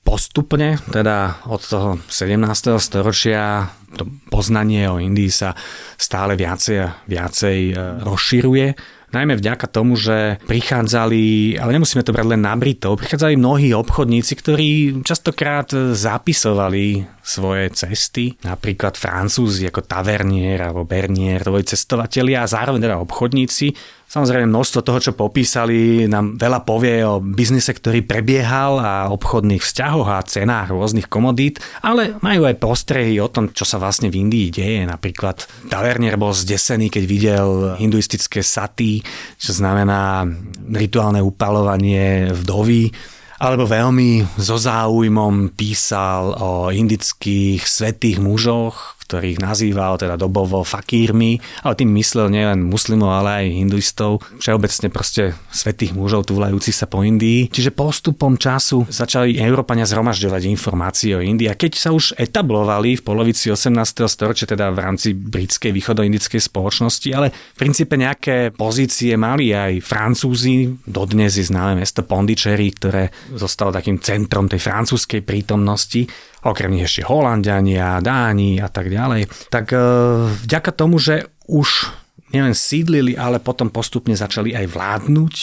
postupne, 0.00 0.80
teda 0.88 1.44
od 1.46 1.62
toho 1.62 1.90
17. 2.08 2.80
storočia, 2.80 3.68
to 3.94 4.08
poznanie 4.32 4.88
o 4.88 4.96
Indii 4.96 5.28
sa 5.28 5.52
stále 6.00 6.34
viacej 6.34 6.76
a 6.80 6.88
viacej 7.04 7.58
e, 7.70 7.74
rozširuje 8.02 8.66
najmä 9.10 9.38
vďaka 9.38 9.66
tomu, 9.70 9.98
že 9.98 10.38
prichádzali, 10.46 11.56
ale 11.58 11.70
nemusíme 11.76 12.02
to 12.02 12.14
brať 12.14 12.26
len 12.34 12.42
na 12.42 12.54
Britov, 12.54 12.98
prichádzali 12.98 13.34
mnohí 13.38 13.74
obchodníci, 13.74 14.32
ktorí 14.38 14.70
častokrát 15.02 15.70
zapisovali 15.94 17.04
svoje 17.20 17.70
cesty, 17.74 18.34
napríklad 18.42 18.98
Francúzi 18.98 19.68
ako 19.68 19.86
Tavernier 19.86 20.58
alebo 20.66 20.88
Bernier, 20.88 21.42
tvoji 21.42 21.70
cestovatelia 21.74 22.42
a 22.42 22.50
zároveň 22.50 22.80
teda 22.90 22.96
obchodníci 22.98 23.99
Samozrejme, 24.10 24.50
množstvo 24.50 24.82
toho, 24.82 24.98
čo 24.98 25.12
popísali, 25.14 26.10
nám 26.10 26.34
veľa 26.34 26.66
povie 26.66 27.06
o 27.06 27.22
biznise, 27.22 27.70
ktorý 27.70 28.02
prebiehal 28.02 28.82
a 28.82 28.94
obchodných 29.14 29.62
vzťahoch 29.62 30.08
a 30.10 30.26
cenách 30.26 30.74
rôznych 30.74 31.06
komodít, 31.06 31.62
ale 31.78 32.18
majú 32.18 32.50
aj 32.50 32.58
postrehy 32.58 33.22
o 33.22 33.30
tom, 33.30 33.54
čo 33.54 33.62
sa 33.62 33.78
vlastne 33.78 34.10
v 34.10 34.26
Indii 34.26 34.50
deje. 34.50 34.82
Napríklad 34.82 35.46
Tavernier 35.70 36.18
bol 36.18 36.34
zdesený, 36.34 36.90
keď 36.90 37.04
videl 37.06 37.48
hinduistické 37.78 38.42
saty, 38.42 38.98
čo 39.38 39.54
znamená 39.54 40.26
rituálne 40.74 41.22
upalovanie 41.22 42.34
vdovy 42.34 42.90
alebo 43.40 43.64
veľmi 43.64 44.36
so 44.36 44.60
záujmom 44.60 45.56
písal 45.56 46.36
o 46.36 46.68
indických 46.68 47.64
svetých 47.64 48.20
mužoch, 48.20 48.99
ktorých 49.10 49.42
nazýval 49.42 49.98
teda 49.98 50.14
dobovo 50.14 50.62
fakírmi, 50.62 51.42
ale 51.66 51.74
tým 51.74 51.90
myslel 51.98 52.30
nielen 52.30 52.62
muslimov, 52.62 53.10
ale 53.10 53.42
aj 53.42 53.46
hinduistov, 53.58 54.22
všeobecne 54.38 54.86
proste 54.94 55.34
svetých 55.50 55.98
mužov 55.98 56.30
túlajúcich 56.30 56.78
sa 56.78 56.86
po 56.86 57.02
Indii. 57.02 57.50
Čiže 57.50 57.74
postupom 57.74 58.38
času 58.38 58.86
začali 58.86 59.42
Európania 59.42 59.82
zhromažďovať 59.82 60.42
informácie 60.46 61.18
o 61.18 61.24
Indii 61.24 61.50
a 61.50 61.58
keď 61.58 61.72
sa 61.74 61.90
už 61.90 62.14
etablovali 62.14 62.94
v 62.94 63.02
polovici 63.02 63.50
18. 63.50 63.74
storočia, 64.06 64.46
teda 64.46 64.70
v 64.70 64.78
rámci 64.78 65.10
britskej 65.10 65.74
východoindickej 65.74 66.38
spoločnosti, 66.38 67.08
ale 67.10 67.34
v 67.34 67.58
princípe 67.58 67.98
nejaké 67.98 68.54
pozície 68.54 69.18
mali 69.18 69.50
aj 69.50 69.82
Francúzi, 69.82 70.70
dodnes 70.86 71.34
je 71.34 71.50
známe 71.50 71.82
mesto 71.82 72.06
Pondicherry, 72.06 72.70
ktoré 72.78 73.10
zostalo 73.34 73.74
takým 73.74 73.98
centrom 73.98 74.46
tej 74.46 74.62
francúzskej 74.62 75.26
prítomnosti 75.26 76.06
okrem 76.44 76.72
nich 76.72 76.88
ešte 76.88 77.04
Holandiania, 77.04 78.00
Dáni 78.00 78.60
a 78.60 78.68
tak 78.72 78.88
ďalej, 78.88 79.28
tak 79.52 79.72
e, 79.72 79.78
vďaka 80.44 80.70
tomu, 80.72 80.96
že 80.96 81.28
už 81.50 81.92
nielen 82.30 82.54
sídlili, 82.54 83.14
ale 83.18 83.42
potom 83.42 83.70
postupne 83.70 84.14
začali 84.14 84.54
aj 84.54 84.66
vládnuť, 84.70 85.34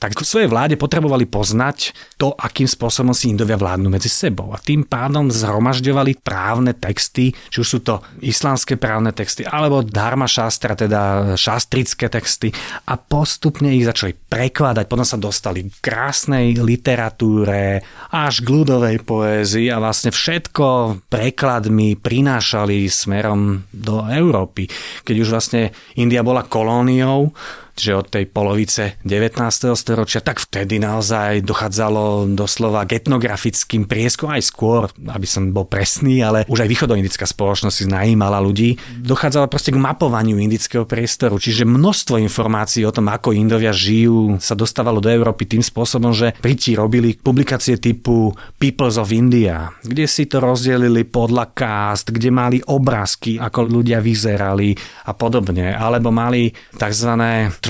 tak 0.00 0.16
v 0.16 0.24
svojej 0.24 0.48
vláde 0.48 0.74
potrebovali 0.80 1.28
poznať 1.28 1.92
to, 2.16 2.32
akým 2.36 2.68
spôsobom 2.68 3.12
si 3.12 3.32
Indovia 3.32 3.60
vládnu 3.60 3.92
medzi 3.92 4.08
sebou. 4.08 4.52
A 4.52 4.58
tým 4.60 4.84
pádom 4.84 5.28
zhromažďovali 5.28 6.20
právne 6.24 6.72
texty, 6.76 7.32
či 7.32 7.56
už 7.60 7.68
sú 7.68 7.78
to 7.84 8.00
islamské 8.24 8.80
právne 8.80 9.12
texty, 9.12 9.44
alebo 9.44 9.84
dharma 9.84 10.24
šastra, 10.24 10.76
teda 10.76 11.34
šastrické 11.36 12.08
texty 12.08 12.52
a 12.88 12.96
postupne 12.96 13.72
ich 13.72 13.84
začali 13.84 14.16
prekladať. 14.16 14.84
Potom 14.88 15.06
sa 15.06 15.20
dostali 15.20 15.68
k 15.68 15.74
krásnej 15.80 16.56
literatúre 16.56 17.84
až 18.10 18.44
k 18.44 18.48
ľudovej 18.48 19.02
poézii 19.04 19.68
a 19.68 19.82
vlastne 19.82 20.14
všetko 20.14 20.66
prekladmi 21.08 21.98
prinášali 21.98 22.86
smerom 22.88 23.66
do 23.72 24.06
Európy. 24.08 24.70
Keď 25.04 25.16
už 25.20 25.28
vlastne 25.28 25.74
India 25.98 26.22
bola 26.30 26.46
kolóniou, 26.46 27.32
že 27.80 27.96
od 27.96 28.06
tej 28.12 28.28
polovice 28.28 29.00
19. 29.02 29.40
storočia, 29.74 30.20
tak 30.20 30.38
vtedy 30.38 30.76
naozaj 30.76 31.40
dochádzalo 31.42 32.30
doslova 32.36 32.84
k 32.84 33.00
etnografickým 33.00 33.88
prieskom 33.88 34.30
aj 34.30 34.42
skôr, 34.44 34.92
aby 35.08 35.26
som 35.26 35.50
bol 35.50 35.64
presný, 35.64 36.20
ale 36.20 36.44
už 36.46 36.64
aj 36.64 36.70
východoindická 36.70 37.24
spoločnosť 37.24 37.76
si 37.76 37.86
najímala 37.88 38.38
ľudí. 38.38 38.76
Dochádzalo 39.00 39.48
proste 39.48 39.72
k 39.72 39.80
mapovaniu 39.80 40.36
indického 40.36 40.84
priestoru, 40.84 41.40
čiže 41.40 41.64
množstvo 41.64 42.20
informácií 42.20 42.84
o 42.84 42.94
tom, 42.94 43.08
ako 43.08 43.32
Indovia 43.32 43.72
žijú, 43.72 44.36
sa 44.42 44.52
dostávalo 44.52 45.00
do 45.00 45.08
Európy 45.08 45.48
tým 45.48 45.64
spôsobom, 45.64 46.12
že 46.12 46.36
Briti 46.38 46.76
robili 46.76 47.16
publikácie 47.16 47.80
typu 47.80 48.34
Peoples 48.58 49.00
of 49.00 49.14
India, 49.14 49.72
kde 49.80 50.04
si 50.04 50.28
to 50.28 50.42
rozdelili 50.42 51.06
podľa 51.08 51.54
cast, 51.56 52.12
kde 52.12 52.30
mali 52.30 52.58
obrázky, 52.60 53.40
ako 53.40 53.80
ľudia 53.80 54.02
vyzerali 54.02 54.74
a 55.06 55.12
podobne, 55.16 55.72
alebo 55.72 56.10
mali 56.10 56.50
tzv 56.74 57.10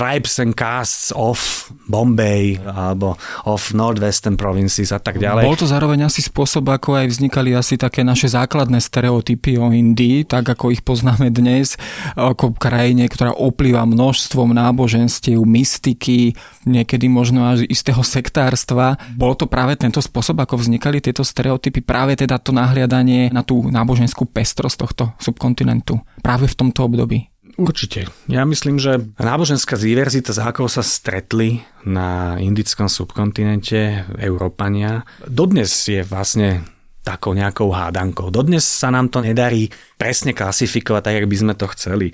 tribes 0.01 0.41
and 0.41 0.57
castes 0.57 1.13
of 1.13 1.37
Bombay 1.85 2.57
alebo 2.57 3.13
of 3.45 3.69
Northwestern 3.77 4.33
provinces 4.33 4.89
a 4.89 4.97
tak 4.97 5.21
ďalej. 5.21 5.45
Bol 5.45 5.53
to 5.53 5.69
zároveň 5.69 6.09
asi 6.09 6.25
spôsob, 6.25 6.73
ako 6.73 6.97
aj 6.97 7.05
vznikali 7.13 7.53
asi 7.53 7.77
také 7.77 8.01
naše 8.01 8.33
základné 8.33 8.81
stereotypy 8.81 9.61
o 9.61 9.69
Indii, 9.69 10.25
tak 10.25 10.49
ako 10.49 10.73
ich 10.73 10.81
poznáme 10.81 11.29
dnes, 11.29 11.77
ako 12.17 12.57
krajine, 12.57 13.05
ktorá 13.05 13.37
oplýva 13.37 13.85
množstvom 13.85 14.57
náboženstiev, 14.57 15.37
mystiky, 15.45 16.33
niekedy 16.65 17.05
možno 17.05 17.45
až 17.45 17.69
istého 17.69 18.01
sektárstva. 18.01 18.97
Bol 19.13 19.37
to 19.37 19.45
práve 19.45 19.77
tento 19.77 20.01
spôsob, 20.01 20.41
ako 20.41 20.65
vznikali 20.65 20.97
tieto 20.97 21.21
stereotypy, 21.21 21.85
práve 21.85 22.17
teda 22.17 22.41
to 22.41 22.49
nahliadanie 22.49 23.29
na 23.29 23.45
tú 23.45 23.69
náboženskú 23.69 24.25
pestrosť 24.25 24.77
tohto 24.81 25.03
subkontinentu 25.21 26.01
práve 26.25 26.49
v 26.49 26.57
tomto 26.57 26.89
období. 26.89 27.30
Určite. 27.61 28.09
Ja 28.25 28.41
myslím, 28.43 28.81
že 28.81 28.97
náboženská 29.21 29.77
diverzita, 29.77 30.33
s 30.33 30.41
akou 30.41 30.65
sa 30.65 30.81
stretli 30.81 31.61
na 31.85 32.41
indickom 32.41 32.89
subkontinente 32.89 34.09
Európania, 34.17 35.05
dodnes 35.29 35.69
je 35.85 36.01
vlastne 36.01 36.65
takou 37.01 37.33
nejakou 37.33 37.69
hádankou. 37.73 38.29
Dodnes 38.29 38.65
sa 38.65 38.93
nám 38.93 39.09
to 39.09 39.25
nedarí 39.25 39.69
presne 39.97 40.33
klasifikovať 40.33 41.01
tak, 41.01 41.15
jak 41.17 41.29
by 41.29 41.37
sme 41.37 41.53
to 41.57 41.65
chceli. 41.73 42.07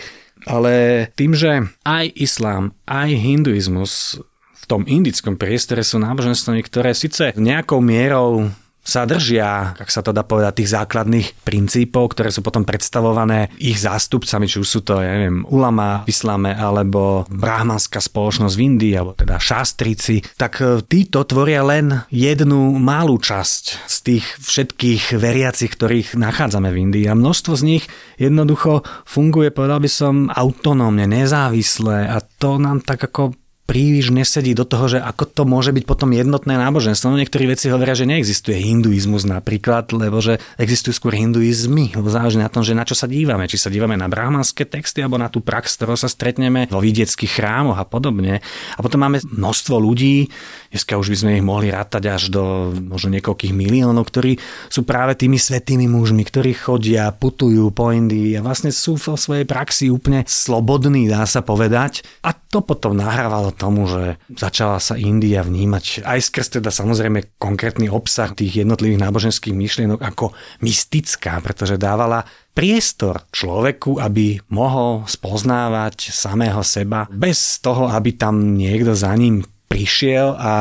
Ale 0.48 1.08
tým, 1.16 1.36
že 1.36 1.68
aj 1.84 2.06
islám, 2.16 2.72
aj 2.88 3.10
hinduizmus 3.12 4.20
v 4.56 4.64
tom 4.68 4.84
indickom 4.88 5.36
priestore 5.36 5.84
sú 5.84 6.00
náboženstvami, 6.00 6.62
ktoré 6.64 6.92
síce 6.96 7.36
nejakou 7.36 7.84
mierou 7.84 8.52
sa 8.88 9.04
držia, 9.04 9.76
ak 9.76 9.92
sa 9.92 10.00
to 10.00 10.16
dá 10.16 10.24
povedať, 10.24 10.64
tých 10.64 10.72
základných 10.72 11.44
princípov, 11.44 12.16
ktoré 12.16 12.32
sú 12.32 12.40
potom 12.40 12.64
predstavované 12.64 13.52
ich 13.60 13.84
zástupcami, 13.84 14.48
či 14.48 14.64
už 14.64 14.68
sú 14.68 14.80
to, 14.80 15.04
ja 15.04 15.12
neviem, 15.12 15.44
ulama 15.52 16.08
v 16.08 16.16
islame, 16.16 16.56
alebo 16.56 17.28
brahmanská 17.28 18.00
spoločnosť 18.00 18.56
v 18.56 18.64
Indii, 18.64 18.94
alebo 18.96 19.12
teda 19.12 19.44
šastrici, 19.44 20.24
tak 20.40 20.64
e, 20.64 20.80
títo 20.88 21.28
tvoria 21.28 21.68
len 21.68 22.08
jednu 22.08 22.80
malú 22.80 23.20
časť 23.20 23.64
z 23.84 23.98
tých 24.08 24.26
všetkých 24.40 25.20
veriacich, 25.20 25.76
ktorých 25.76 26.16
nachádzame 26.16 26.72
v 26.72 26.80
Indii. 26.88 27.06
A 27.12 27.20
množstvo 27.20 27.60
z 27.60 27.64
nich 27.68 27.84
jednoducho 28.16 28.88
funguje, 29.04 29.52
povedal 29.52 29.84
by 29.84 29.92
som, 29.92 30.32
autonómne, 30.32 31.04
nezávisle 31.12 32.08
a 32.08 32.24
to 32.24 32.56
nám 32.56 32.88
tak 32.88 33.04
ako 33.04 33.36
príliš 33.68 34.16
nesedí 34.16 34.56
do 34.56 34.64
toho, 34.64 34.88
že 34.88 35.04
ako 35.04 35.28
to 35.28 35.44
môže 35.44 35.76
byť 35.76 35.84
potom 35.84 36.16
jednotné 36.16 36.56
náboženstvo. 36.56 37.12
No 37.12 37.20
niektorí 37.20 37.52
veci 37.52 37.68
hovoria, 37.68 38.00
že 38.00 38.08
neexistuje 38.08 38.56
hinduizmus 38.56 39.28
napríklad, 39.28 39.92
lebo 39.92 40.24
že 40.24 40.40
existujú 40.56 40.96
skôr 40.96 41.14
hinduizmy, 41.20 41.92
záleží 42.08 42.40
na 42.40 42.48
tom, 42.48 42.64
že 42.64 42.72
na 42.72 42.88
čo 42.88 42.96
sa 42.96 43.12
dívame. 43.12 43.44
Či 43.52 43.68
sa 43.68 43.70
dívame 43.70 44.00
na 44.00 44.08
brahmanské 44.08 44.64
texty 44.64 45.04
alebo 45.04 45.20
na 45.20 45.28
tú 45.28 45.44
prax, 45.44 45.76
ktorou 45.76 46.00
sa 46.00 46.08
stretneme 46.08 46.72
vo 46.72 46.80
vidieckých 46.80 47.44
chrámoch 47.44 47.76
a 47.76 47.84
podobne. 47.84 48.40
A 48.74 48.80
potom 48.80 49.04
máme 49.04 49.20
množstvo 49.20 49.76
ľudí, 49.76 50.32
dneska 50.72 50.96
už 50.96 51.12
by 51.12 51.18
sme 51.20 51.32
ich 51.36 51.44
mohli 51.44 51.68
rátať 51.68 52.04
až 52.08 52.24
do 52.32 52.72
možno 52.72 53.12
niekoľkých 53.20 53.52
miliónov, 53.52 54.08
ktorí 54.08 54.40
sú 54.72 54.88
práve 54.88 55.20
tými 55.20 55.36
svetými 55.36 55.92
mužmi, 55.92 56.24
ktorí 56.24 56.56
chodia, 56.56 57.12
putujú 57.12 57.68
po 57.76 57.92
Indii 57.92 58.40
a 58.40 58.46
vlastne 58.46 58.72
sú 58.72 58.96
vo 58.96 59.20
svojej 59.20 59.44
praxi 59.44 59.92
úplne 59.92 60.24
slobodní, 60.24 61.12
dá 61.12 61.28
sa 61.28 61.44
povedať. 61.44 62.08
A 62.24 62.32
to 62.32 62.64
potom 62.64 62.96
nahrávalo 62.96 63.57
tomu, 63.58 63.90
že 63.90 64.22
začala 64.30 64.78
sa 64.78 64.94
India 64.94 65.42
vnímať 65.42 66.06
aj 66.06 66.20
skrz 66.30 66.48
teda 66.62 66.70
samozrejme 66.70 67.42
konkrétny 67.42 67.90
obsah 67.90 68.32
tých 68.32 68.62
jednotlivých 68.62 69.02
náboženských 69.02 69.58
myšlienok 69.58 70.00
ako 70.00 70.38
mystická, 70.62 71.42
pretože 71.42 71.82
dávala 71.82 72.22
priestor 72.54 73.26
človeku, 73.34 73.98
aby 73.98 74.38
mohol 74.54 75.10
spoznávať 75.10 76.14
samého 76.14 76.62
seba 76.62 77.10
bez 77.10 77.58
toho, 77.60 77.90
aby 77.90 78.14
tam 78.14 78.54
niekto 78.54 78.94
za 78.94 79.12
ním 79.18 79.42
prišiel 79.68 80.34
a 80.40 80.54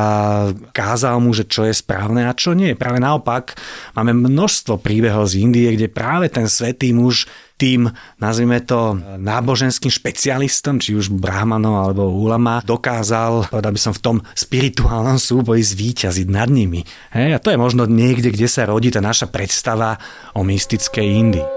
kázal 0.75 1.23
mu, 1.23 1.31
že 1.31 1.47
čo 1.47 1.63
je 1.63 1.73
správne 1.73 2.27
a 2.27 2.35
čo 2.35 2.53
nie. 2.53 2.75
Práve 2.75 2.99
naopak, 2.99 3.55
máme 3.95 4.13
množstvo 4.13 4.83
príbehov 4.83 5.31
z 5.31 5.47
Indie, 5.47 5.73
kde 5.73 5.87
práve 5.87 6.27
ten 6.27 6.51
svetý 6.51 6.91
muž 6.91 7.31
tým, 7.57 7.89
nazvime 8.21 8.61
to, 8.61 9.01
náboženským 9.17 9.89
špecialistom, 9.89 10.77
či 10.77 10.93
už 10.93 11.09
brahmanom 11.09 11.73
alebo 11.73 12.13
ulama, 12.13 12.61
dokázal, 12.61 13.49
povedal 13.49 13.73
by 13.73 13.81
som, 13.81 13.97
v 13.97 14.05
tom 14.05 14.17
spirituálnom 14.37 15.17
súboji 15.17 15.65
zvíťaziť 15.65 16.29
nad 16.29 16.53
nimi. 16.53 16.85
Hej? 17.17 17.41
A 17.41 17.41
to 17.41 17.49
je 17.49 17.57
možno 17.57 17.89
niekde, 17.89 18.29
kde 18.29 18.45
sa 18.45 18.69
rodí 18.69 18.93
tá 18.93 19.01
naša 19.01 19.33
predstava 19.33 19.97
o 20.37 20.45
mystickej 20.45 21.07
Indii. 21.09 21.56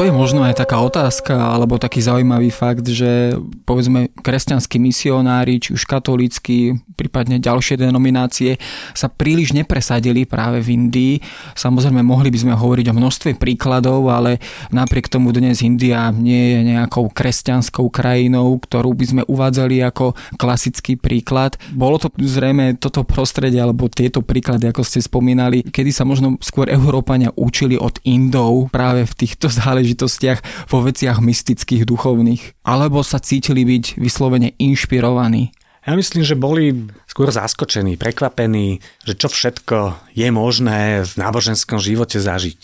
To 0.00 0.08
je 0.08 0.16
možno 0.16 0.40
aj 0.48 0.64
taká 0.64 0.80
otázka, 0.80 1.36
alebo 1.36 1.76
taký 1.76 2.00
zaujímavý 2.00 2.48
fakt, 2.48 2.88
že 2.88 3.36
povedzme 3.68 4.08
kresťanskí 4.24 4.80
misionári, 4.80 5.60
či 5.60 5.76
už 5.76 5.84
katolícky, 5.84 6.80
prípadne 6.96 7.36
ďalšie 7.36 7.76
denominácie, 7.76 8.56
sa 8.96 9.12
príliš 9.12 9.52
nepresadili 9.52 10.24
práve 10.24 10.64
v 10.64 10.72
Indii. 10.72 11.14
Samozrejme, 11.52 12.00
mohli 12.00 12.32
by 12.32 12.38
sme 12.40 12.56
hovoriť 12.56 12.86
o 12.88 12.96
množstve 12.96 13.30
príkladov, 13.36 14.08
ale 14.08 14.40
napriek 14.72 15.12
tomu 15.12 15.36
dnes 15.36 15.60
India 15.60 16.08
nie 16.08 16.56
je 16.56 16.60
nejakou 16.72 17.12
kresťanskou 17.12 17.92
krajinou, 17.92 18.56
ktorú 18.56 18.96
by 18.96 19.04
sme 19.04 19.22
uvádzali 19.28 19.84
ako 19.84 20.16
klasický 20.40 20.96
príklad. 20.96 21.60
Bolo 21.76 22.00
to 22.00 22.08
zrejme 22.16 22.80
toto 22.80 23.04
prostredie, 23.04 23.60
alebo 23.60 23.92
tieto 23.92 24.24
príklady, 24.24 24.64
ako 24.64 24.80
ste 24.80 25.04
spomínali, 25.04 25.60
kedy 25.60 25.92
sa 25.92 26.08
možno 26.08 26.40
skôr 26.40 26.72
Európania 26.72 27.36
učili 27.36 27.76
od 27.76 28.00
Indov 28.08 28.72
práve 28.72 29.04
v 29.04 29.12
týchto 29.12 29.52
záležitostiach 29.60 29.89
záležitostiach 29.90 30.70
vo 30.70 30.78
veciach 30.86 31.18
mystických, 31.18 31.82
duchovných, 31.82 32.62
alebo 32.62 33.02
sa 33.02 33.18
cítili 33.18 33.66
byť 33.66 33.98
vyslovene 33.98 34.54
inšpirovaní. 34.56 35.50
Ja 35.82 35.96
myslím, 35.96 36.22
že 36.22 36.36
boli 36.36 36.92
skôr 37.08 37.32
zaskočení, 37.32 37.96
prekvapení, 37.96 38.84
že 39.02 39.16
čo 39.16 39.32
všetko 39.32 40.12
je 40.12 40.28
možné 40.28 41.02
v 41.02 41.12
náboženskom 41.16 41.80
živote 41.80 42.20
zažiť. 42.20 42.60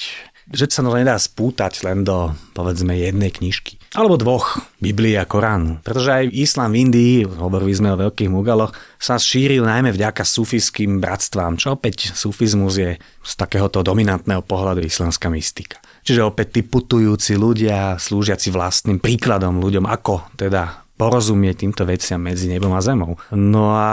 Že 0.46 0.64
sa 0.70 0.86
to 0.86 0.94
nedá 0.94 1.18
spútať 1.18 1.82
len 1.82 2.06
do, 2.06 2.30
povedzme, 2.54 2.94
jednej 2.94 3.34
knižky. 3.34 3.82
Alebo 3.98 4.14
dvoch, 4.14 4.62
Biblie 4.78 5.18
a 5.18 5.26
Koránu. 5.26 5.82
Pretože 5.82 6.22
aj 6.22 6.24
islám 6.38 6.70
v 6.70 6.86
Indii, 6.86 7.14
hovorili 7.26 7.74
sme 7.74 7.90
o 7.90 7.98
veľkých 8.06 8.30
mugaloch, 8.30 8.70
sa 9.00 9.18
šíril 9.18 9.66
najmä 9.66 9.90
vďaka 9.90 10.22
sufijským 10.22 11.02
bratstvám, 11.02 11.58
čo 11.58 11.74
opäť 11.74 12.14
sufizmus 12.14 12.78
je 12.78 12.94
z 13.02 13.32
takéhoto 13.34 13.82
dominantného 13.82 14.46
pohľadu 14.46 14.86
islamská 14.86 15.26
mystika. 15.34 15.82
Čiže 16.06 16.22
opäť 16.22 16.58
tí 16.58 16.62
putujúci 16.62 17.34
ľudia, 17.34 17.98
slúžiaci 17.98 18.54
vlastným 18.54 19.02
príkladom 19.02 19.58
ľuďom, 19.58 19.90
ako 19.90 20.38
teda 20.38 20.86
porozumieť 20.96 21.66
týmto 21.66 21.82
veciam 21.84 22.22
medzi 22.22 22.48
nebom 22.48 22.72
a 22.72 22.80
zemou. 22.80 23.20
No 23.34 23.74
a 23.76 23.90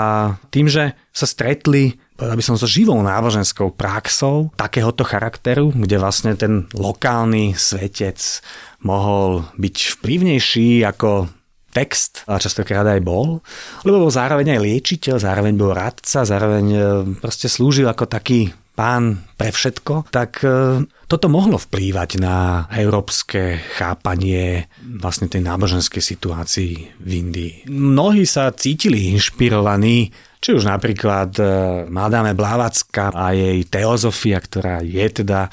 tým, 0.54 0.69
že 0.69 0.95
sa 1.12 1.26
stretli 1.28 1.99
povedal 2.13 2.39
by 2.39 2.45
som 2.45 2.56
so 2.56 2.69
živou 2.69 2.95
náboženskou 3.02 3.73
praxou 3.76 4.54
takéhoto 4.56 5.04
charakteru, 5.04 5.73
kde 5.73 5.99
vlastne 5.99 6.38
ten 6.39 6.69
lokálny 6.71 7.58
svetec 7.58 8.39
mohol 8.86 9.43
byť 9.60 9.76
vplyvnejší 9.99 10.88
ako 10.88 11.28
text, 11.73 12.21
a 12.30 12.38
častokrát 12.38 12.86
aj 12.86 13.02
bol, 13.02 13.41
lebo 13.82 14.08
bol 14.08 14.12
zároveň 14.13 14.56
aj 14.56 14.60
liečiteľ, 14.62 15.17
zároveň 15.17 15.54
bol 15.58 15.73
radca, 15.73 16.21
zároveň 16.21 16.65
e, 16.69 16.80
proste 17.17 17.49
slúžil 17.49 17.89
ako 17.89 18.06
taký 18.06 18.54
pán 18.74 19.22
pre 19.38 19.54
všetko, 19.54 20.10
tak 20.10 20.42
e, 20.42 20.82
toto 21.06 21.28
mohlo 21.30 21.62
vplývať 21.62 22.18
na 22.18 22.66
európske 22.74 23.62
chápanie 23.78 24.66
vlastne 24.82 25.30
tej 25.30 25.46
náboženskej 25.46 26.02
situácii 26.02 26.74
v 26.98 27.10
Indii. 27.10 27.54
Mnohí 27.70 28.26
sa 28.26 28.50
cítili 28.54 29.14
inšpirovaní 29.14 30.10
či 30.44 30.52
už 30.52 30.68
napríklad 30.68 31.32
e, 31.40 31.44
Madame 31.88 32.36
Blávacka 32.36 33.16
a 33.16 33.32
jej 33.32 33.64
teozofia, 33.64 34.44
ktorá 34.44 34.84
je 34.84 35.24
teda 35.24 35.48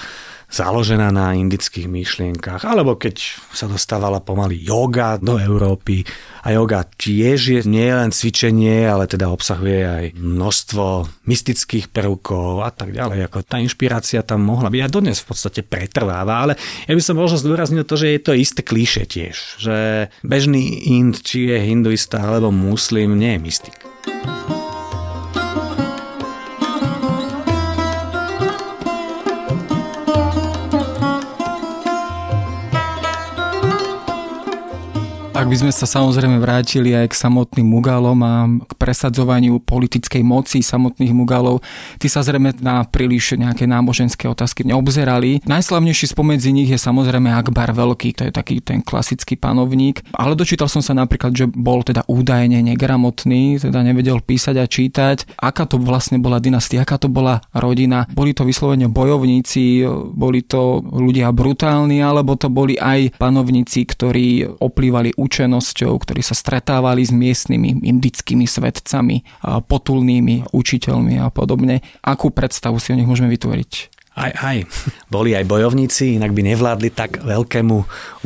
založená 0.50 1.14
na 1.14 1.32
indických 1.38 1.86
myšlienkach, 1.86 2.66
alebo 2.66 2.98
keď 2.98 3.16
sa 3.54 3.70
dostávala 3.70 4.18
pomaly 4.18 4.58
yoga 4.58 5.16
do 5.16 5.38
Európy. 5.38 6.02
A 6.42 6.56
yoga 6.56 6.82
tiež 6.84 7.38
je 7.38 7.60
nie 7.68 7.88
len 7.88 8.10
cvičenie, 8.10 8.84
ale 8.88 9.06
teda 9.06 9.30
obsahuje 9.30 9.80
aj 9.86 10.04
množstvo 10.18 10.84
mystických 11.24 11.94
prvkov 11.94 12.66
a 12.66 12.70
tak 12.74 12.90
ďalej. 12.90 13.30
Ako 13.30 13.46
tá 13.46 13.62
inšpirácia 13.62 14.26
tam 14.26 14.42
mohla 14.42 14.68
byť 14.72 14.80
a 14.82 14.92
dodnes 14.92 15.22
v 15.22 15.28
podstate 15.30 15.60
pretrváva, 15.62 16.42
ale 16.42 16.58
ja 16.90 16.92
by 16.98 17.02
som 17.02 17.14
možno 17.14 17.38
zdôraznil 17.38 17.86
to, 17.86 17.94
že 17.94 18.16
je 18.16 18.20
to 18.20 18.32
isté 18.34 18.60
klíše 18.66 19.06
tiež, 19.06 19.36
že 19.62 19.76
bežný 20.26 20.82
Ind, 20.90 21.22
či 21.22 21.52
je 21.52 21.58
hinduista 21.60 22.18
alebo 22.18 22.50
muslim, 22.50 23.14
nie 23.14 23.36
je 23.36 23.40
mystik. 23.40 23.76
Ak 35.40 35.48
by 35.48 35.56
sme 35.56 35.72
sa 35.72 35.88
samozrejme 35.88 36.36
vrátili 36.36 36.92
aj 36.92 37.16
k 37.16 37.20
samotným 37.24 37.64
Mugalom 37.64 38.20
a 38.20 38.44
k 38.60 38.76
presadzovaniu 38.76 39.64
politickej 39.64 40.20
moci 40.20 40.60
samotných 40.60 41.16
Mugalov, 41.16 41.64
tí 41.96 42.12
sa 42.12 42.20
zrejme 42.20 42.60
na 42.60 42.84
príliš 42.84 43.40
nejaké 43.40 43.64
náboženské 43.64 44.28
otázky 44.28 44.68
neobzerali. 44.68 45.40
Najslavnejší 45.48 46.12
spomedzi 46.12 46.52
nich 46.52 46.68
je 46.68 46.76
samozrejme 46.76 47.32
Akbar 47.32 47.72
Veľký, 47.72 48.20
to 48.20 48.28
je 48.28 48.36
taký 48.36 48.60
ten 48.60 48.84
klasický 48.84 49.40
panovník, 49.40 50.04
ale 50.12 50.36
dočítal 50.36 50.68
som 50.68 50.84
sa 50.84 50.92
napríklad, 50.92 51.32
že 51.32 51.48
bol 51.48 51.80
teda 51.88 52.04
údajne 52.04 52.60
negramotný, 52.60 53.64
teda 53.64 53.80
nevedel 53.80 54.20
písať 54.20 54.60
a 54.60 54.68
čítať. 54.68 55.40
Aká 55.40 55.64
to 55.64 55.80
vlastne 55.80 56.20
bola 56.20 56.36
dynastia, 56.36 56.84
aká 56.84 57.00
to 57.00 57.08
bola 57.08 57.40
rodina? 57.56 58.04
Boli 58.12 58.36
to 58.36 58.44
vyslovene 58.44 58.92
bojovníci, 58.92 59.88
boli 60.12 60.44
to 60.44 60.84
ľudia 60.84 61.32
brutálni, 61.32 62.04
alebo 62.04 62.36
to 62.36 62.52
boli 62.52 62.76
aj 62.76 63.16
panovníci, 63.16 63.88
ktorí 63.88 64.60
oplývali 64.60 65.16
skúsenosťou, 65.30 65.94
ktorí 65.94 66.26
sa 66.26 66.34
stretávali 66.34 67.06
s 67.06 67.14
miestnymi 67.14 67.86
indickými 67.86 68.50
svetcami, 68.50 69.22
potulnými 69.46 70.50
učiteľmi 70.50 71.22
a 71.22 71.30
podobne. 71.30 71.86
Akú 72.02 72.34
predstavu 72.34 72.82
si 72.82 72.90
o 72.90 72.98
nich 72.98 73.06
môžeme 73.06 73.30
vytvoriť? 73.30 73.72
Aj, 74.18 74.34
aj. 74.34 74.66
Boli 75.06 75.38
aj 75.38 75.46
bojovníci, 75.46 76.18
inak 76.18 76.34
by 76.34 76.42
nevládli 76.50 76.90
tak 76.90 77.22
veľkému 77.22 77.76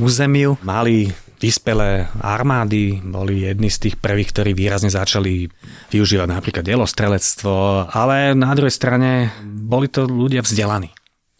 územiu. 0.00 0.56
Mali 0.64 1.12
vyspelé 1.36 2.08
armády 2.24 3.04
boli 3.04 3.44
jedni 3.44 3.68
z 3.68 3.78
tých 3.86 4.00
prvých, 4.00 4.32
ktorí 4.32 4.56
výrazne 4.56 4.88
začali 4.88 5.44
využívať 5.92 6.28
napríklad 6.32 6.64
delostrelectvo, 6.64 7.92
ale 7.92 8.32
na 8.32 8.56
druhej 8.56 8.72
strane 8.72 9.28
boli 9.44 9.92
to 9.92 10.08
ľudia 10.08 10.40
vzdelaní. 10.40 10.88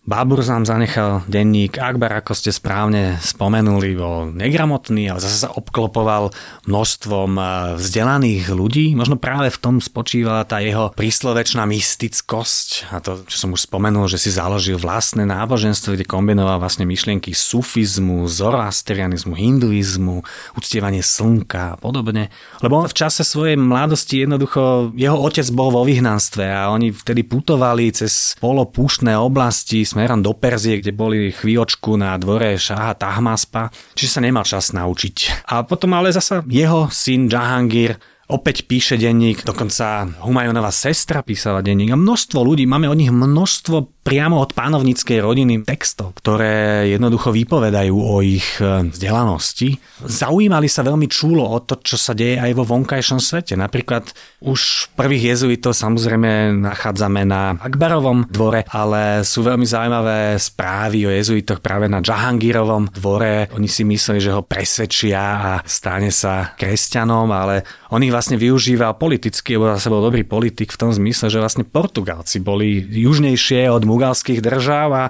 Bábur 0.04 0.44
nám 0.44 0.68
zanechal 0.68 1.24
denník, 1.32 1.80
Akbar, 1.80 2.20
ako 2.20 2.36
ste 2.36 2.52
správne 2.52 3.16
spomenuli, 3.24 3.96
bol 3.96 4.36
negramotný, 4.36 5.08
ale 5.08 5.16
zase 5.16 5.48
sa 5.48 5.56
obklopoval 5.56 6.28
množstvom 6.68 7.30
eh, 7.40 7.46
vzdelaných 7.80 8.52
ľudí. 8.52 8.92
Možno 8.92 9.16
práve 9.16 9.48
v 9.48 9.56
tom 9.56 9.80
spočívala 9.80 10.44
tá 10.44 10.60
jeho 10.60 10.92
príslovečná 10.92 11.64
mystickosť 11.64 12.92
a 12.92 13.00
to, 13.00 13.24
čo 13.24 13.48
som 13.48 13.56
už 13.56 13.64
spomenul, 13.64 14.04
že 14.04 14.20
si 14.20 14.28
založil 14.28 14.76
vlastné 14.76 15.24
náboženstvo, 15.24 15.96
kde 15.96 16.04
kombinoval 16.04 16.60
vlastne 16.60 16.84
myšlienky 16.84 17.32
sufizmu, 17.32 18.28
zoroastrianizmu, 18.28 19.32
hinduizmu, 19.32 20.20
uctievanie 20.52 21.00
slnka 21.00 21.64
a 21.64 21.78
podobne. 21.80 22.28
Lebo 22.60 22.76
on 22.76 22.92
v 22.92 22.98
čase 23.08 23.24
svojej 23.24 23.56
mladosti 23.56 24.28
jednoducho, 24.28 24.92
jeho 25.00 25.16
otec 25.16 25.48
bol 25.56 25.72
vo 25.72 25.80
vyhnanstve 25.88 26.44
a 26.44 26.68
oni 26.68 26.92
vtedy 26.92 27.24
putovali 27.24 27.88
cez 27.88 28.36
polopúštne 28.36 29.16
oblasti 29.16 29.93
smerom 29.94 30.26
do 30.26 30.34
Perzie, 30.34 30.82
kde 30.82 30.90
boli 30.90 31.30
chvíľočku 31.30 31.94
na 31.94 32.18
dvore 32.18 32.58
Šaha 32.58 32.98
Tahmaspa, 32.98 33.70
čiže 33.94 34.18
sa 34.18 34.20
nemal 34.26 34.42
čas 34.42 34.74
naučiť. 34.74 35.46
A 35.54 35.62
potom 35.62 35.94
ale 35.94 36.10
zasa 36.10 36.42
jeho 36.50 36.90
syn 36.90 37.30
Jahangir 37.30 38.02
opäť 38.26 38.66
píše 38.66 38.98
denník, 38.98 39.46
dokonca 39.46 40.10
Humajonová 40.26 40.74
sestra 40.74 41.22
písala 41.22 41.62
denník 41.62 41.94
a 41.94 42.00
množstvo 42.00 42.42
ľudí, 42.42 42.66
máme 42.66 42.90
od 42.90 42.98
nich 42.98 43.14
množstvo 43.14 43.93
priamo 44.04 44.36
od 44.44 44.52
pánovníckej 44.52 45.24
rodiny 45.24 45.64
textov, 45.64 46.12
ktoré 46.20 46.86
jednoducho 46.92 47.32
vypovedajú 47.32 47.96
o 47.96 48.20
ich 48.20 48.60
e, 48.60 48.92
vzdelanosti. 48.92 49.80
Zaujímali 50.04 50.68
sa 50.68 50.84
veľmi 50.84 51.08
čúlo 51.08 51.48
o 51.48 51.58
to, 51.64 51.80
čo 51.80 51.96
sa 51.96 52.12
deje 52.12 52.36
aj 52.36 52.52
vo 52.52 52.68
vonkajšom 52.68 53.16
svete. 53.16 53.56
Napríklad 53.56 54.12
už 54.44 54.92
prvých 54.92 55.34
jezuitov 55.34 55.72
samozrejme 55.72 56.52
nachádzame 56.60 57.24
na 57.24 57.56
Akbarovom 57.56 58.28
dvore, 58.28 58.68
ale 58.68 59.24
sú 59.24 59.40
veľmi 59.40 59.64
zaujímavé 59.64 60.36
správy 60.36 61.08
o 61.08 61.10
jezuitoch 61.10 61.64
práve 61.64 61.88
na 61.88 62.04
Jahangirovom 62.04 62.92
dvore. 62.92 63.48
Oni 63.56 63.72
si 63.72 63.88
mysleli, 63.88 64.20
že 64.20 64.36
ho 64.36 64.44
presvedčia 64.44 65.22
a 65.24 65.50
stane 65.64 66.12
sa 66.12 66.52
kresťanom, 66.52 67.32
ale 67.32 67.64
on 67.88 68.04
ich 68.04 68.12
vlastne 68.12 68.36
využíval 68.36 69.00
politicky, 69.00 69.56
lebo 69.56 69.72
zase 69.72 69.88
bol 69.88 70.04
dobrý 70.04 70.28
politik 70.28 70.76
v 70.76 70.80
tom 70.84 70.90
zmysle, 70.92 71.32
že 71.32 71.40
vlastne 71.40 71.64
Portugálci 71.64 72.44
boli 72.44 72.84
južnejšie 72.84 73.72
od 73.72 73.88
mugalských 73.94 74.42
držáv 74.42 74.90
a 74.92 75.04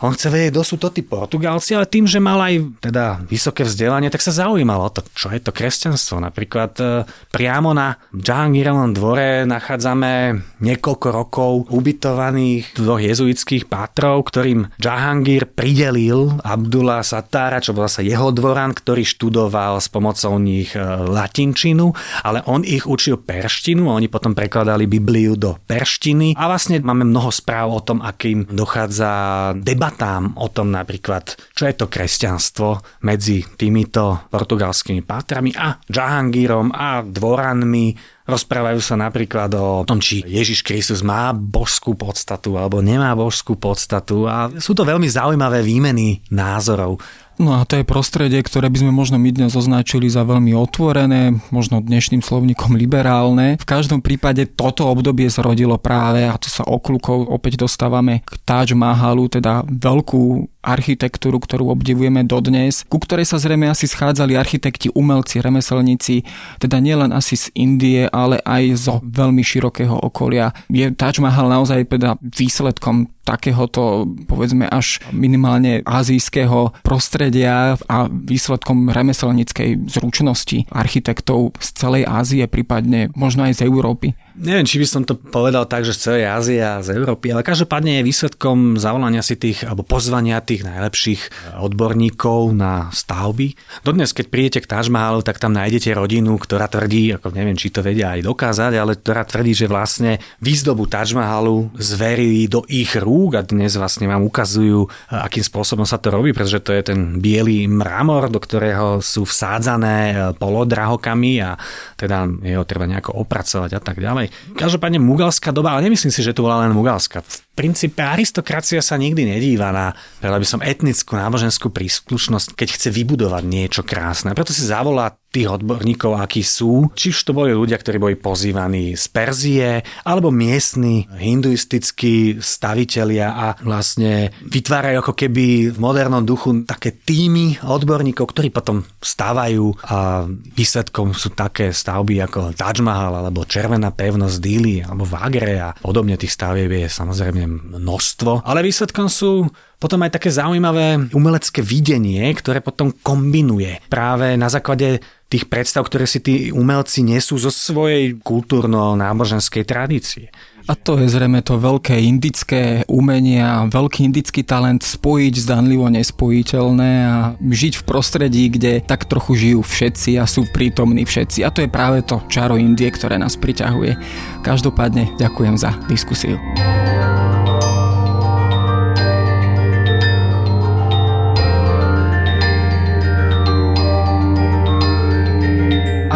on 0.00 0.16
chce 0.16 0.32
vedieť, 0.32 0.56
kto 0.56 0.64
sú 0.64 0.76
to 0.80 0.88
tí 0.88 1.04
Portugálci, 1.04 1.76
ale 1.76 1.84
tým, 1.84 2.08
že 2.08 2.16
mal 2.16 2.40
aj 2.40 2.80
teda 2.80 3.20
vysoké 3.28 3.68
vzdelanie, 3.68 4.08
tak 4.08 4.24
sa 4.24 4.32
zaujímalo 4.32 4.88
to, 4.88 5.04
čo 5.12 5.28
je 5.28 5.40
to 5.44 5.52
kresťanstvo. 5.52 6.24
Napríklad 6.24 6.72
e, 6.80 6.84
priamo 7.28 7.76
na 7.76 8.00
Jahangirovom 8.16 8.96
dvore 8.96 9.44
nachádzame 9.44 10.40
niekoľko 10.64 11.06
rokov 11.12 11.50
ubytovaných 11.68 12.80
dvoch 12.80 13.00
jezuitských 13.00 13.68
pátrov, 13.68 14.24
ktorým 14.32 14.72
Jahangir 14.80 15.44
pridelil 15.52 16.40
Abdullah 16.40 17.04
Satára, 17.04 17.60
čo 17.60 17.76
bol 17.76 17.84
zase 17.84 18.08
jeho 18.08 18.32
dvoran, 18.32 18.72
ktorý 18.72 19.04
študoval 19.04 19.84
s 19.84 19.92
pomocou 19.92 20.40
nich 20.40 20.72
e, 20.72 20.80
latinčinu, 21.12 21.92
ale 22.24 22.40
on 22.48 22.64
ich 22.64 22.88
učil 22.88 23.20
perštinu 23.20 23.92
a 23.92 24.00
oni 24.00 24.08
potom 24.08 24.32
prekladali 24.32 24.88
Bibliu 24.88 25.36
do 25.36 25.60
perštiny 25.68 26.40
a 26.40 26.48
vlastne 26.48 26.80
máme 26.80 27.04
mnoho 27.04 27.28
správ 27.28 27.68
o 27.68 27.84
tom, 27.84 28.00
akým 28.00 28.48
dochádza 28.48 29.12
debat 29.60 29.89
debatám 29.90 30.38
o 30.38 30.46
tom 30.46 30.70
napríklad, 30.70 31.34
čo 31.50 31.66
je 31.66 31.74
to 31.74 31.90
kresťanstvo 31.90 33.02
medzi 33.02 33.42
týmito 33.58 34.30
portugalskými 34.30 35.02
pátrami 35.02 35.50
a 35.58 35.74
Jahangirom 35.90 36.70
a 36.70 37.02
dvoranmi. 37.02 37.98
Rozprávajú 38.30 38.78
sa 38.78 38.94
napríklad 38.94 39.50
o 39.58 39.82
tom, 39.82 39.98
či 39.98 40.22
Ježiš 40.22 40.62
Kristus 40.62 41.02
má 41.02 41.34
božskú 41.34 41.98
podstatu 41.98 42.54
alebo 42.54 42.78
nemá 42.78 43.10
božskú 43.18 43.58
podstatu 43.58 44.30
a 44.30 44.46
sú 44.62 44.78
to 44.78 44.86
veľmi 44.86 45.10
zaujímavé 45.10 45.66
výmeny 45.66 46.22
názorov. 46.30 47.02
No 47.40 47.56
a 47.56 47.64
to 47.64 47.80
je 47.80 47.88
prostredie, 47.88 48.36
ktoré 48.44 48.68
by 48.68 48.84
sme 48.84 48.92
možno 48.92 49.16
my 49.16 49.32
dnes 49.32 49.56
označili 49.56 50.12
za 50.12 50.28
veľmi 50.28 50.52
otvorené, 50.52 51.40
možno 51.48 51.80
dnešným 51.80 52.20
slovníkom 52.20 52.76
liberálne. 52.76 53.56
V 53.56 53.64
každom 53.64 54.04
prípade 54.04 54.44
toto 54.44 54.84
obdobie 54.84 55.24
zrodilo 55.32 55.80
práve, 55.80 56.28
a 56.28 56.36
to 56.36 56.52
sa 56.52 56.68
oklukov 56.68 57.24
opäť 57.32 57.64
dostávame 57.64 58.20
k 58.28 58.36
Taj 58.44 58.76
Mahalu, 58.76 59.40
teda 59.40 59.64
veľkú 59.64 60.52
architektúru, 60.60 61.40
ktorú 61.40 61.72
obdivujeme 61.72 62.28
dodnes, 62.28 62.84
ku 62.84 63.00
ktorej 63.00 63.24
sa 63.24 63.40
zrejme 63.40 63.72
asi 63.72 63.88
schádzali 63.88 64.36
architekti, 64.36 64.92
umelci, 64.92 65.40
remeselníci, 65.40 66.20
teda 66.60 66.76
nielen 66.76 67.16
asi 67.16 67.40
z 67.40 67.48
Indie, 67.56 68.04
ale 68.12 68.36
aj 68.44 68.64
zo 68.76 68.94
veľmi 69.00 69.40
širokého 69.40 69.96
okolia. 69.96 70.52
Je 70.68 70.92
Taj 70.92 71.24
Mahal 71.24 71.48
naozaj 71.48 71.88
teda 71.88 72.20
výsledkom 72.20 73.08
takéhoto, 73.30 74.10
povedzme, 74.26 74.66
až 74.66 74.98
minimálne 75.14 75.86
azijského 75.86 76.74
prostredia 76.82 77.78
a 77.86 78.10
výsledkom 78.10 78.90
remeselníckej 78.90 79.86
zručnosti 79.86 80.66
architektov 80.74 81.54
z 81.62 81.68
celej 81.78 82.02
Ázie, 82.10 82.50
prípadne 82.50 83.14
možno 83.14 83.46
aj 83.46 83.62
z 83.62 83.70
Európy. 83.70 84.18
Neviem, 84.40 84.64
či 84.64 84.80
by 84.80 84.86
som 84.88 85.02
to 85.04 85.20
povedal 85.20 85.68
tak, 85.68 85.84
že 85.84 85.92
z 85.92 86.00
celej 86.00 86.24
Ázie 86.32 86.64
a 86.64 86.80
z 86.80 86.96
Európy, 86.96 87.28
ale 87.28 87.44
každopádne 87.44 88.00
je 88.00 88.08
výsledkom 88.08 88.80
zavolania 88.80 89.20
si 89.20 89.36
tých, 89.36 89.68
alebo 89.68 89.84
pozvania 89.84 90.40
tých 90.40 90.64
najlepších 90.64 91.52
odborníkov 91.60 92.56
na 92.56 92.88
stavby. 92.88 93.52
Dodnes, 93.84 94.16
keď 94.16 94.26
prídete 94.32 94.64
k 94.64 94.70
Taj 94.72 94.88
Mahalu, 94.88 95.20
tak 95.20 95.36
tam 95.36 95.52
nájdete 95.52 95.92
rodinu, 95.92 96.40
ktorá 96.40 96.72
tvrdí, 96.72 97.20
ako 97.20 97.36
neviem, 97.36 97.52
či 97.52 97.68
to 97.68 97.84
vedia 97.84 98.16
aj 98.16 98.24
dokázať, 98.24 98.72
ale 98.80 98.96
ktorá 98.96 99.28
tvrdí, 99.28 99.52
že 99.52 99.68
vlastne 99.68 100.16
výzdobu 100.40 100.88
Taj 100.88 101.12
Mahalu 101.12 101.76
zverili 101.76 102.48
do 102.48 102.64
ich 102.64 102.96
rúk 102.96 103.36
a 103.36 103.44
dnes 103.44 103.76
vlastne 103.76 104.08
vám 104.08 104.24
ukazujú, 104.24 104.88
akým 105.12 105.44
spôsobom 105.44 105.84
sa 105.84 106.00
to 106.00 106.08
robí, 106.08 106.32
pretože 106.32 106.64
to 106.64 106.72
je 106.72 106.96
ten 106.96 107.20
biely 107.20 107.68
mramor, 107.68 108.32
do 108.32 108.40
ktorého 108.40 109.04
sú 109.04 109.28
vsádzané 109.28 110.32
polodrahokami 110.40 111.44
a 111.44 111.60
teda 112.00 112.24
jeho 112.40 112.64
treba 112.64 112.88
nejako 112.88 113.20
opracovať 113.20 113.76
a 113.76 113.82
tak 113.84 114.00
ďalej. 114.00 114.29
Každopádne 114.56 115.02
mugalská 115.02 115.50
doba, 115.50 115.76
ale 115.76 115.86
nemyslím 115.90 116.12
si, 116.14 116.24
že 116.24 116.34
to 116.34 116.46
bola 116.46 116.64
len 116.64 116.72
mugalská. 116.72 117.20
V 117.20 117.44
princípe 117.54 118.00
aristokracia 118.00 118.80
sa 118.80 118.96
nikdy 118.96 119.36
nedíva 119.36 119.70
na, 119.70 119.92
by 120.22 120.46
som, 120.46 120.64
etnickú 120.64 121.14
náboženskú 121.18 121.68
príslušnosť, 121.68 122.56
keď 122.56 122.68
chce 122.74 122.88
vybudovať 122.90 123.42
niečo 123.44 123.82
krásne. 123.84 124.32
Preto 124.32 124.56
si 124.56 124.64
zavolá 124.64 125.14
tých 125.30 125.46
odborníkov, 125.46 126.18
akí 126.18 126.42
sú. 126.42 126.90
Či 126.92 127.14
už 127.14 127.18
to 127.22 127.32
boli 127.32 127.54
ľudia, 127.54 127.78
ktorí 127.78 127.96
boli 128.02 128.16
pozývaní 128.18 128.98
z 128.98 129.04
Perzie, 129.14 129.70
alebo 130.02 130.34
miestni 130.34 131.06
hinduistickí 131.06 132.42
stavitelia 132.42 133.30
a 133.30 133.46
vlastne 133.62 134.34
vytvárajú 134.42 135.06
ako 135.06 135.14
keby 135.14 135.70
v 135.70 135.78
modernom 135.78 136.26
duchu 136.26 136.66
také 136.66 136.94
týmy 136.94 137.62
odborníkov, 137.62 138.26
ktorí 138.34 138.50
potom 138.50 138.82
stávajú 138.98 139.70
a 139.86 140.26
výsledkom 140.28 141.14
sú 141.14 141.30
také 141.32 141.70
stavby 141.70 142.26
ako 142.26 142.40
Taj 142.58 142.82
Mahal 142.82 143.22
alebo 143.22 143.46
Červená 143.46 143.94
pevnosť 143.94 144.36
Dili 144.42 144.82
alebo 144.82 145.06
Vagre 145.06 145.62
a 145.62 145.70
podobne 145.74 146.18
tých 146.18 146.34
stavieb 146.34 146.70
je 146.70 146.88
samozrejme 146.90 147.46
množstvo. 147.78 148.46
Ale 148.46 148.66
výsledkom 148.66 149.06
sú 149.06 149.46
potom 149.80 150.04
aj 150.04 150.20
také 150.20 150.28
zaujímavé 150.28 151.08
umelecké 151.16 151.64
videnie, 151.64 152.28
ktoré 152.36 152.60
potom 152.60 152.92
kombinuje 152.92 153.80
práve 153.88 154.36
na 154.36 154.52
základe 154.52 155.00
tých 155.32 155.48
predstav, 155.48 155.88
ktoré 155.88 156.04
si 156.04 156.20
tí 156.20 156.34
umelci 156.52 157.00
nesú 157.00 157.40
zo 157.40 157.48
svojej 157.48 158.18
kultúrno-náboženskej 158.20 159.64
tradície. 159.64 160.28
A 160.68 160.76
to 160.76 161.00
je 161.00 161.08
zrejme 161.08 161.40
to 161.40 161.56
veľké 161.56 161.96
indické 161.98 162.84
umenie 162.86 163.40
a 163.40 163.64
veľký 163.66 164.06
indický 164.06 164.44
talent 164.44 164.84
spojiť 164.84 165.34
zdanlivo 165.40 165.88
nespojiteľné 165.88 166.92
a 167.08 167.16
žiť 167.40 167.80
v 167.80 167.86
prostredí, 167.88 168.44
kde 168.52 168.84
tak 168.84 169.08
trochu 169.08 169.34
žijú 169.34 169.64
všetci 169.64 170.20
a 170.20 170.28
sú 170.28 170.44
prítomní 170.52 171.08
všetci. 171.08 171.42
A 171.42 171.50
to 171.50 171.64
je 171.64 171.70
práve 171.72 172.04
to 172.04 172.20
čaro 172.28 172.60
Indie, 172.60 172.92
ktoré 172.92 173.16
nás 173.16 173.34
priťahuje. 173.40 173.96
Každopádne 174.44 175.16
ďakujem 175.16 175.56
za 175.56 175.72
diskusiu. 175.88 176.36